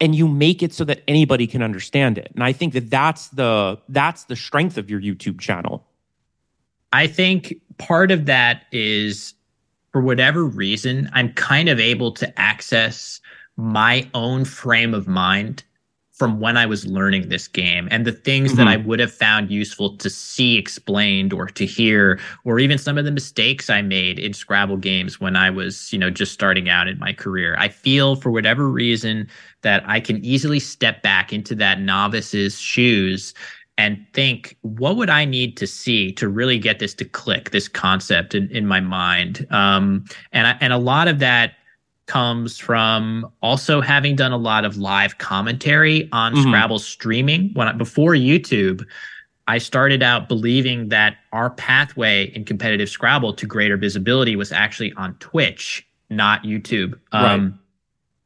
[0.00, 2.30] and you make it so that anybody can understand it.
[2.34, 5.86] And I think that that's the that's the strength of your YouTube channel.
[6.92, 9.32] I think part of that is
[9.92, 13.20] for whatever reason, I'm kind of able to access
[13.58, 15.64] my own frame of mind
[16.12, 18.58] from when I was learning this game and the things mm-hmm.
[18.58, 22.98] that I would have found useful to see explained or to hear, or even some
[22.98, 26.68] of the mistakes I made in Scrabble games when I was, you know, just starting
[26.68, 27.56] out in my career.
[27.58, 29.28] I feel for whatever reason
[29.62, 33.32] that I can easily step back into that novice's shoes
[33.76, 37.68] and think, what would I need to see to really get this to click, this
[37.68, 39.46] concept in, in my mind?
[39.50, 41.57] Um, and I, and a lot of that
[42.08, 46.42] comes from also having done a lot of live commentary on mm-hmm.
[46.42, 47.50] Scrabble streaming.
[47.54, 48.84] When I, before YouTube,
[49.46, 54.92] I started out believing that our pathway in competitive Scrabble to greater visibility was actually
[54.94, 56.98] on Twitch, not YouTube.
[57.12, 57.34] Right.
[57.34, 57.60] Um,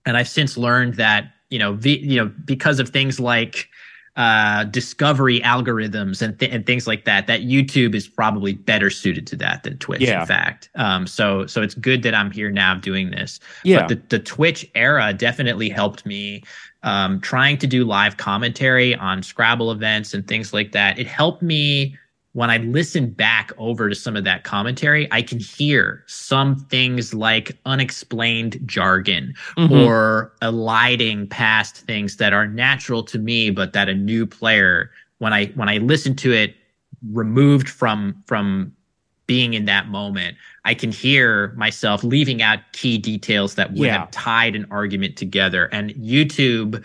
[0.07, 3.69] and I've since learned that you know, the, you know, because of things like
[4.17, 9.27] uh, discovery algorithms and, th- and things like that that youtube is probably better suited
[9.27, 10.21] to that than twitch yeah.
[10.21, 10.69] in fact.
[10.75, 13.41] Um, so so it's good that i'm here now doing this.
[13.65, 13.81] Yeah.
[13.81, 16.43] but the, the twitch era definitely helped me
[16.83, 20.99] um, trying to do live commentary on scrabble events and things like that.
[20.99, 21.97] It helped me
[22.35, 27.13] when I listen back over to some of that commentary, I can hear some things
[27.13, 29.73] like unexplained jargon mm-hmm.
[29.73, 35.33] or eliding past things that are natural to me, but that a new player, when
[35.33, 36.57] I when I listen to it
[37.11, 38.73] removed from from
[39.27, 44.01] being in that moment, I can hear myself leaving out key details that would yeah.
[44.01, 45.67] have tied an argument together.
[45.67, 46.83] And YouTube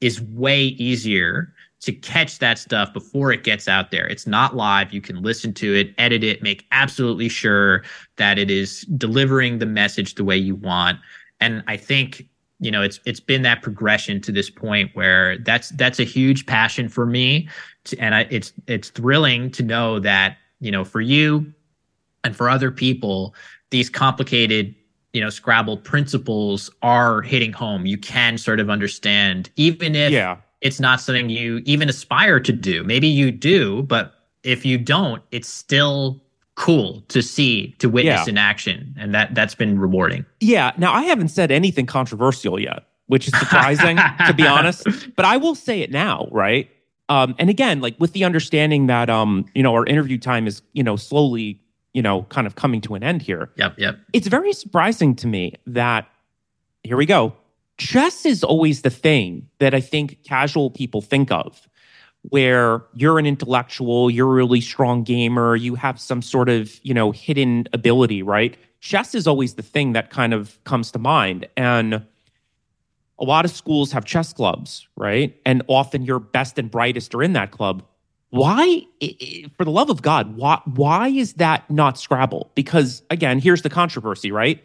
[0.00, 1.52] is way easier
[1.82, 4.06] to catch that stuff before it gets out there.
[4.06, 4.92] It's not live.
[4.92, 7.82] You can listen to it, edit it, make absolutely sure
[8.16, 10.98] that it is delivering the message the way you want.
[11.40, 12.28] And I think
[12.60, 16.46] you know it's it's been that progression to this point where that's that's a huge
[16.46, 17.48] passion for me
[17.84, 21.52] to, and I, it's it's thrilling to know that you know for you
[22.22, 23.34] and for other people
[23.70, 24.76] these complicated
[25.12, 30.36] you know scrabble principles are hitting home you can sort of understand even if yeah
[30.62, 32.82] it's not something you even aspire to do.
[32.84, 36.22] Maybe you do, but if you don't, it's still
[36.54, 38.30] cool to see to witness yeah.
[38.30, 42.84] in action and that that's been rewarding yeah now i haven't said anything controversial yet
[43.06, 43.96] which is surprising
[44.26, 44.86] to be honest
[45.16, 46.70] but i will say it now right
[47.08, 50.60] um and again like with the understanding that um you know our interview time is
[50.74, 51.58] you know slowly
[51.94, 55.26] you know kind of coming to an end here yep yep it's very surprising to
[55.26, 56.06] me that
[56.84, 57.34] here we go
[57.82, 61.68] chess is always the thing that I think casual people think of.
[62.22, 66.94] where you're an intellectual, you're a really strong gamer, you have some sort of, you
[66.94, 68.56] know, hidden ability, right?
[68.80, 71.48] Chess is always the thing that kind of comes to mind.
[71.56, 71.94] And
[73.18, 75.36] a lot of schools have chess clubs, right?
[75.44, 77.84] And often your best and brightest are in that club.
[78.30, 78.82] Why,
[79.58, 82.50] for the love of God, why, why is that not Scrabble?
[82.54, 84.62] Because again, here's the controversy, right?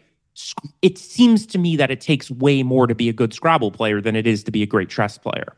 [0.82, 4.00] It seems to me that it takes way more to be a good Scrabble player
[4.00, 5.56] than it is to be a great chess player.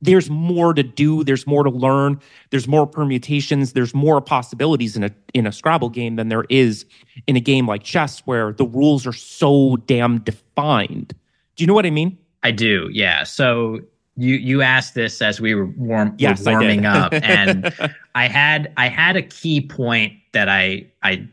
[0.00, 2.20] There's more to do there's more to learn
[2.50, 6.84] there's more permutations there's more possibilities in a in a scrabble game than there is
[7.28, 11.14] in a game like chess where the rules are so damn defined.
[11.54, 12.18] Do you know what i mean?
[12.42, 13.22] I do yeah.
[13.22, 13.78] So
[14.16, 17.72] you you asked this as we were warm yes, warming up and
[18.14, 21.26] i had i had a key point that i i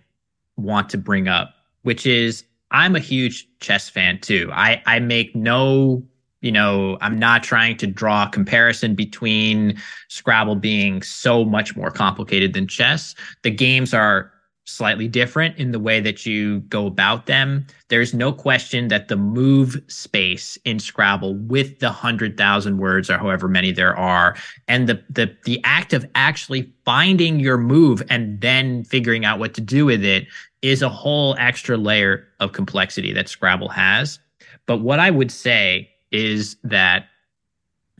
[0.56, 5.36] want to bring up which is i'm a huge chess fan too i i make
[5.36, 6.04] no
[6.42, 11.92] you know, I'm not trying to draw a comparison between Scrabble being so much more
[11.92, 13.14] complicated than chess.
[13.44, 14.32] The games are
[14.70, 17.66] slightly different in the way that you go about them.
[17.88, 23.48] There's no question that the move space in Scrabble with the 100,000 words or however
[23.48, 24.36] many there are
[24.68, 29.56] and the the the act of actually finding your move and then figuring out what
[29.56, 30.28] to do with it
[30.62, 34.20] is a whole extra layer of complexity that Scrabble has.
[34.66, 37.06] But what I would say is that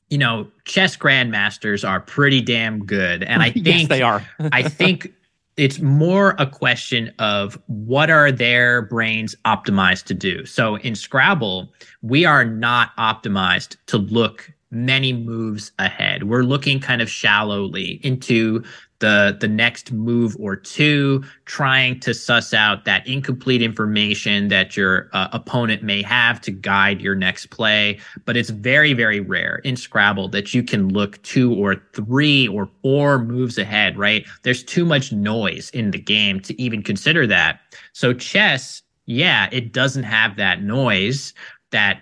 [0.10, 3.24] you know chess grandmasters are pretty damn good.
[3.24, 4.26] And i think yes, they are.
[4.52, 5.14] I think
[5.58, 10.46] it's more a question of what are their brains optimized to do.
[10.46, 16.24] So in scrabble we are not optimized to look many moves ahead.
[16.24, 18.64] We're looking kind of shallowly into
[19.00, 25.10] the the next move or two, trying to suss out that incomplete information that your
[25.14, 28.00] uh, opponent may have to guide your next play.
[28.26, 32.70] But it's very very rare in Scrabble that you can look two or three or
[32.82, 33.98] four moves ahead.
[33.98, 34.26] Right?
[34.44, 37.62] There's too much noise in the game to even consider that.
[37.94, 41.34] So chess, yeah, it doesn't have that noise
[41.72, 42.02] that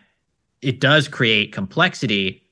[0.62, 2.44] it does create complexity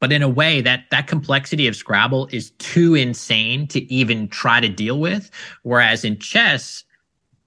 [0.00, 4.60] but in a way that that complexity of Scrabble is too insane to even try
[4.60, 5.30] to deal with.
[5.62, 6.84] Whereas in chess,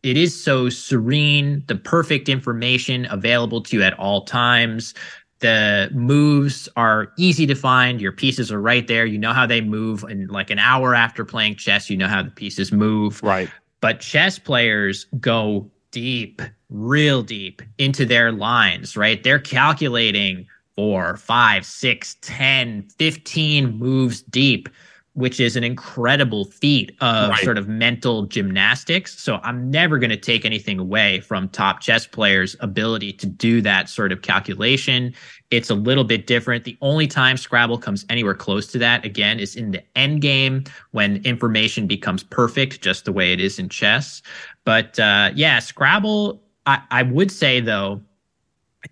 [0.03, 4.93] it is so serene, the perfect information available to you at all times.
[5.39, 7.99] The moves are easy to find.
[7.99, 9.05] Your pieces are right there.
[9.05, 10.03] You know how they move.
[10.03, 13.21] And like an hour after playing chess, you know how the pieces move.
[13.23, 13.49] Right.
[13.81, 19.21] But chess players go deep, real deep into their lines, right?
[19.23, 24.69] They're calculating four, five, six, 10, 15 moves deep,
[25.13, 27.43] which is an incredible feat of right.
[27.43, 29.19] sort of mental gymnastics.
[29.19, 33.61] So I'm never going to take anything away from top chess players' ability to do
[33.61, 35.13] that sort of calculation.
[35.51, 36.63] It's a little bit different.
[36.63, 40.63] The only time Scrabble comes anywhere close to that, again, is in the end game
[40.91, 44.23] when information becomes perfect, just the way it is in chess.
[44.65, 48.01] But uh, yeah, Scrabble, I, I would say though,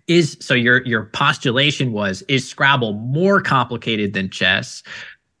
[0.06, 4.82] is so your your postulation was is Scrabble more complicated than chess?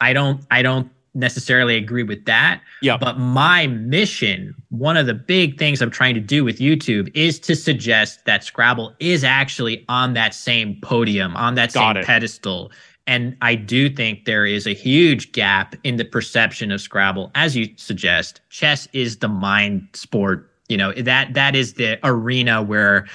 [0.00, 2.60] I don't I don't necessarily agree with that.
[2.80, 2.96] Yeah.
[2.96, 7.38] But my mission, one of the big things I'm trying to do with YouTube is
[7.40, 12.06] to suggest that Scrabble is actually on that same podium, on that Got same it.
[12.06, 12.72] pedestal.
[13.06, 17.30] And I do think there is a huge gap in the perception of Scrabble.
[17.34, 20.48] As you suggest, chess is the mind sport.
[20.68, 23.06] You know, that that is the arena where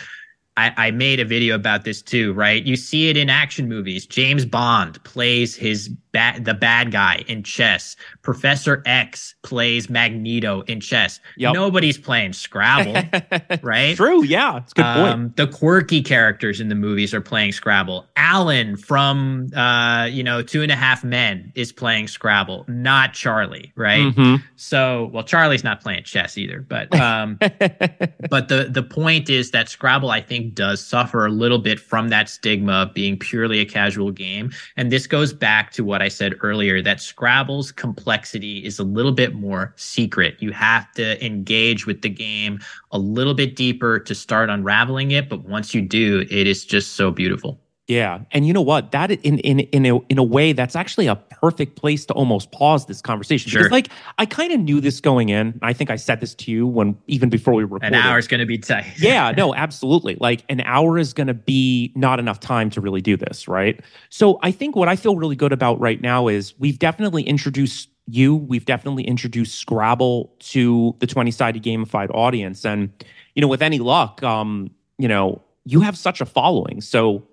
[0.58, 2.64] I, I made a video about this too, right?
[2.64, 4.06] You see it in action movies.
[4.06, 7.96] James Bond plays his bad the bad guy in chess.
[8.24, 11.20] Professor X plays Magneto in chess.
[11.38, 11.54] Yep.
[11.54, 12.96] Nobody's playing Scrabble,
[13.62, 13.96] right?
[13.96, 15.14] True, yeah, it's good point.
[15.14, 18.08] Um, the quirky characters in the movies are playing Scrabble.
[18.16, 23.72] Alan from uh, you know Two and a Half Men is playing Scrabble, not Charlie,
[23.76, 24.02] right?
[24.02, 24.44] Mm-hmm.
[24.56, 27.38] So, well, Charlie's not playing chess either, but um,
[28.30, 32.10] but the the point is that Scrabble, I think, does suffer a little bit from
[32.10, 36.07] that stigma of being purely a casual game, and this goes back to what I
[36.08, 40.38] I said earlier that Scrabble's complexity is a little bit more secret.
[40.40, 42.62] You have to engage with the game
[42.94, 45.28] a little bit deeper to start unraveling it.
[45.28, 47.60] But once you do, it is just so beautiful.
[47.88, 48.92] Yeah, and you know what?
[48.92, 52.52] That in in in a in a way, that's actually a perfect place to almost
[52.52, 53.50] pause this conversation.
[53.50, 53.62] Sure.
[53.62, 55.58] Because like I kind of knew this going in.
[55.62, 57.88] I think I said this to you when even before we recorded.
[57.88, 58.86] An hour is going to be tight.
[59.00, 60.18] yeah, no, absolutely.
[60.20, 63.80] Like an hour is going to be not enough time to really do this, right?
[64.10, 67.90] So I think what I feel really good about right now is we've definitely introduced
[68.06, 68.36] you.
[68.36, 72.92] We've definitely introduced Scrabble to the twenty sided gamified audience, and
[73.34, 77.24] you know, with any luck, um, you know, you have such a following, so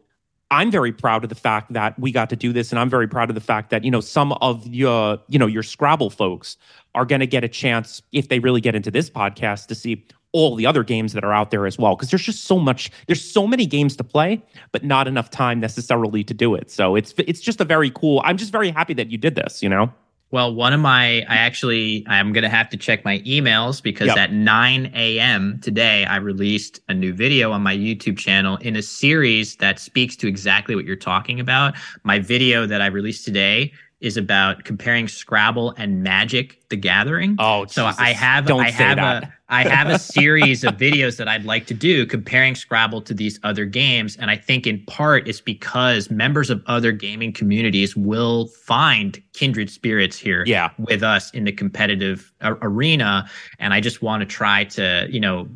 [0.50, 3.08] I'm very proud of the fact that we got to do this, and I'm very
[3.08, 6.56] proud of the fact that you know some of your you know your Scrabble folks
[6.94, 10.04] are going to get a chance if they really get into this podcast to see
[10.32, 12.90] all the other games that are out there as well because there's just so much
[13.06, 14.42] there's so many games to play
[14.72, 16.70] but not enough time necessarily to do it.
[16.70, 19.62] So it's it's just a very cool i'm just very happy that you did this
[19.62, 19.92] you know
[20.34, 24.08] well, one of my, I actually, I'm going to have to check my emails because
[24.08, 24.16] yep.
[24.16, 25.60] at 9 a.m.
[25.62, 30.16] today, I released a new video on my YouTube channel in a series that speaks
[30.16, 31.74] to exactly what you're talking about.
[32.02, 37.36] My video that I released today is about comparing Scrabble and Magic: The Gathering.
[37.38, 38.00] Oh, so Jesus.
[38.00, 41.66] I have Don't I have a I have a series of videos that I'd like
[41.66, 46.10] to do comparing Scrabble to these other games, and I think in part it's because
[46.10, 50.70] members of other gaming communities will find kindred spirits here yeah.
[50.78, 53.28] with us in the competitive arena,
[53.58, 55.48] and I just want to try to you know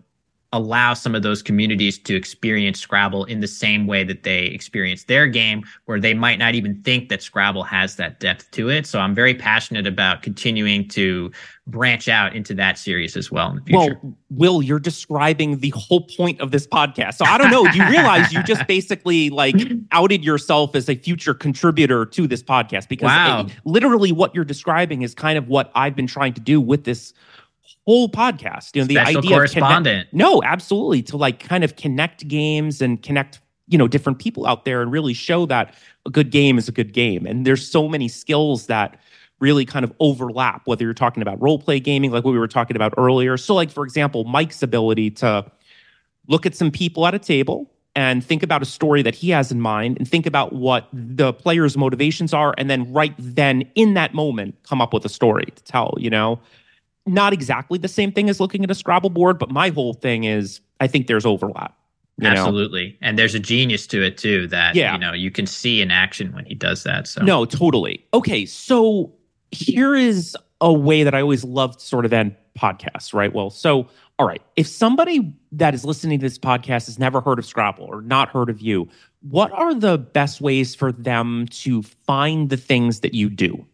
[0.53, 5.05] allow some of those communities to experience Scrabble in the same way that they experience
[5.05, 8.86] their game, where they might not even think that Scrabble has that depth to it.
[8.86, 11.30] So I'm very passionate about continuing to
[11.66, 14.01] branch out into that series as well in the future.
[14.03, 17.14] Well, Will, you're describing the whole point of this podcast.
[17.14, 17.70] So I don't know.
[17.70, 19.55] Do you realize you just basically like
[19.92, 22.88] outed yourself as a future contributor to this podcast?
[22.88, 23.40] Because eh, wow.
[23.40, 26.84] it, literally what you're describing is kind of what I've been trying to do with
[26.84, 27.12] this
[27.89, 28.76] whole podcast.
[28.76, 29.86] You know, Special the idea correspondent.
[29.86, 31.03] Of connect, no, absolutely.
[31.05, 34.93] To like kind of connect games and connect, you know, different people out there and
[34.93, 35.74] really show that
[36.05, 37.24] a good game is a good game.
[37.24, 39.01] And there's so many skills that
[39.41, 42.47] really kind of overlap, whether you're talking about role play gaming, like what we were
[42.47, 43.39] talking about earlier.
[43.39, 45.51] So, like, for example, Mike's ability to
[46.26, 49.51] look at some people at a table and think about a story that he has
[49.51, 53.95] in mind and think about what the player's motivations are and then right then in
[53.95, 56.39] that moment come up with a story to tell you know
[57.09, 60.24] not exactly the same thing as looking at a Scrabble board, but my whole thing
[60.24, 61.74] is I think there's overlap.
[62.22, 62.88] Absolutely.
[62.88, 63.09] Know?
[63.09, 64.92] And there's a genius to it too that yeah.
[64.92, 67.06] you know you can see in action when he does that.
[67.06, 68.04] So No, totally.
[68.12, 69.12] Okay, so
[69.50, 73.32] here is a way that I always love sort of end podcasts, right?
[73.32, 73.88] Well, so
[74.18, 77.84] all right, if somebody that is listening to this podcast has never heard of Scrabble
[77.84, 78.88] or not heard of you,
[79.22, 83.64] what are the best ways for them to find the things that you do?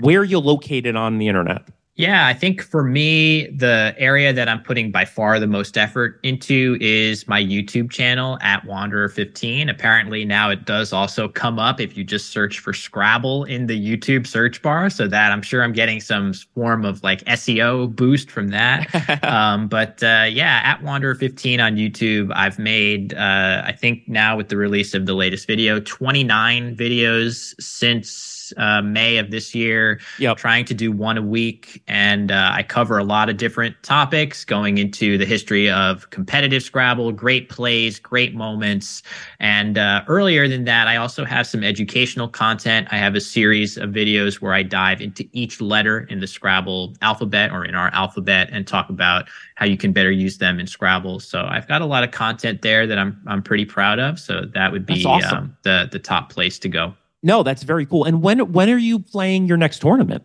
[0.00, 1.68] Where are you located on the internet?
[1.94, 6.18] Yeah, I think for me, the area that I'm putting by far the most effort
[6.22, 9.68] into is my YouTube channel at Wanderer15.
[9.68, 13.78] Apparently, now it does also come up if you just search for Scrabble in the
[13.78, 14.88] YouTube search bar.
[14.88, 19.22] So that I'm sure I'm getting some form of like SEO boost from that.
[19.22, 24.48] um, but uh, yeah, at Wanderer15 on YouTube, I've made, uh, I think now with
[24.48, 30.00] the release of the latest video, 29 videos since uh, May of this year.
[30.18, 30.36] Yep.
[30.36, 31.82] Trying to do one a week.
[31.88, 36.62] And uh, I cover a lot of different topics going into the history of competitive
[36.62, 39.02] Scrabble, great plays, great moments.
[39.40, 42.88] And uh, earlier than that, I also have some educational content.
[42.90, 46.94] I have a series of videos where I dive into each letter in the Scrabble
[47.02, 50.66] alphabet or in our alphabet and talk about how you can better use them in
[50.66, 51.20] Scrabble.
[51.20, 54.18] So I've got a lot of content there that I'm I'm pretty proud of.
[54.18, 55.38] So that would be awesome.
[55.38, 56.94] um, the the top place to go.
[57.22, 58.04] No, that's very cool.
[58.04, 60.24] And when when are you playing your next tournament?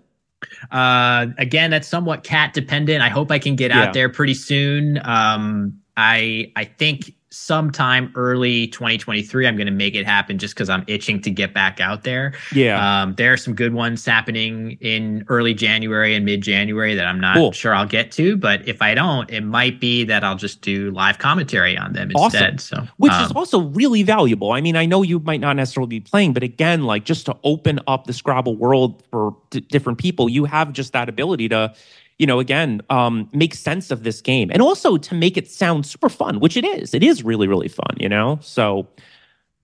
[0.71, 3.01] Uh, again, that's somewhat cat dependent.
[3.01, 3.83] I hope I can get Yeah.
[3.83, 4.99] out there pretty soon.
[5.03, 10.69] Um, I I think sometime early 2023 i'm going to make it happen just because
[10.69, 13.01] i'm itching to get back out there Yeah.
[13.03, 17.35] um, there are some good ones happening in early january and mid-january that i'm not
[17.35, 17.51] Cool.
[17.51, 20.89] sure i'll get to but if i don't it might be that i'll just do
[20.91, 22.43] live commentary on them Awesome.
[22.45, 24.51] instead so Which um, is also really valuable.
[24.53, 27.35] I mean, I know you might not necessarily be playing, but again, like just to
[27.43, 31.73] open up the Scrabble world for d- different people, you have just that ability to,
[32.19, 35.85] you know, again, um, make sense of this game and also to make it sound
[35.85, 36.93] super fun, which it is.
[36.93, 38.39] It is really, really fun, you know?
[38.41, 38.87] So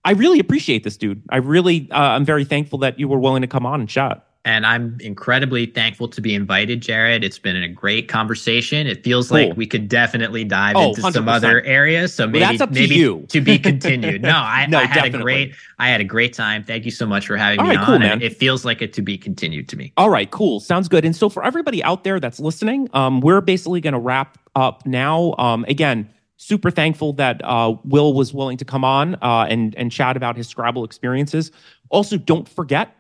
[0.06, 1.24] I really appreciate this, dude.
[1.30, 4.28] I really, uh, I'm very thankful that you were willing to come on and chat.
[4.46, 7.24] And I'm incredibly thankful to be invited, Jared.
[7.24, 8.88] It's been a great conversation.
[8.88, 9.48] It feels Cool.
[9.50, 11.30] like we could definitely dive Oh, into some 100%.
[11.34, 12.14] other areas.
[12.14, 13.26] So maybe that's up to maybe you.
[13.30, 14.22] to be continued.
[14.22, 15.20] No, I, No, I had definitely.
[15.20, 16.62] a great I had a great time.
[16.64, 17.86] Thank you so much for having All me right, on.
[17.86, 18.22] cool, man.
[18.22, 19.94] It feels like it to be continued to me.
[19.96, 20.60] All right, cool.
[20.60, 21.06] Sounds good.
[21.06, 24.86] And so for everybody out there that's listening, um, we're basically going to wrap up
[24.86, 25.36] now.
[25.38, 29.90] Um, again, super thankful that uh, Will was willing to come on uh, and and
[29.90, 31.50] chat about his Scrabble experiences.
[31.90, 32.94] Also, don't forget,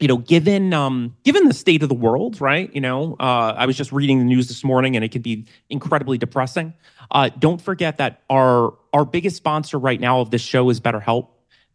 [0.00, 2.74] you know, given um, given the state of the world, right?
[2.74, 5.44] You know, uh, I was just reading the news this morning, and it can be
[5.68, 6.72] incredibly depressing.
[7.10, 11.28] Uh, don't forget that our our biggest sponsor right now of this show is BetterHelp,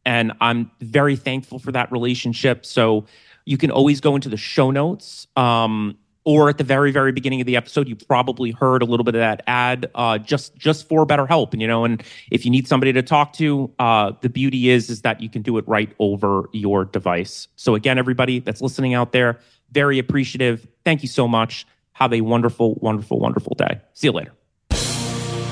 [0.05, 2.65] and I'm very thankful for that relationship.
[2.65, 3.05] So
[3.45, 5.95] you can always go into the show notes um,
[6.25, 9.15] or at the very very beginning of the episode you probably heard a little bit
[9.15, 12.67] of that ad uh, just just for BetterHelp and you know and if you need
[12.67, 15.93] somebody to talk to uh, the beauty is is that you can do it right
[15.99, 17.47] over your device.
[17.55, 19.39] So again everybody that's listening out there
[19.71, 20.67] very appreciative.
[20.83, 21.65] Thank you so much.
[21.93, 23.79] Have a wonderful wonderful wonderful day.
[23.93, 24.33] See you later.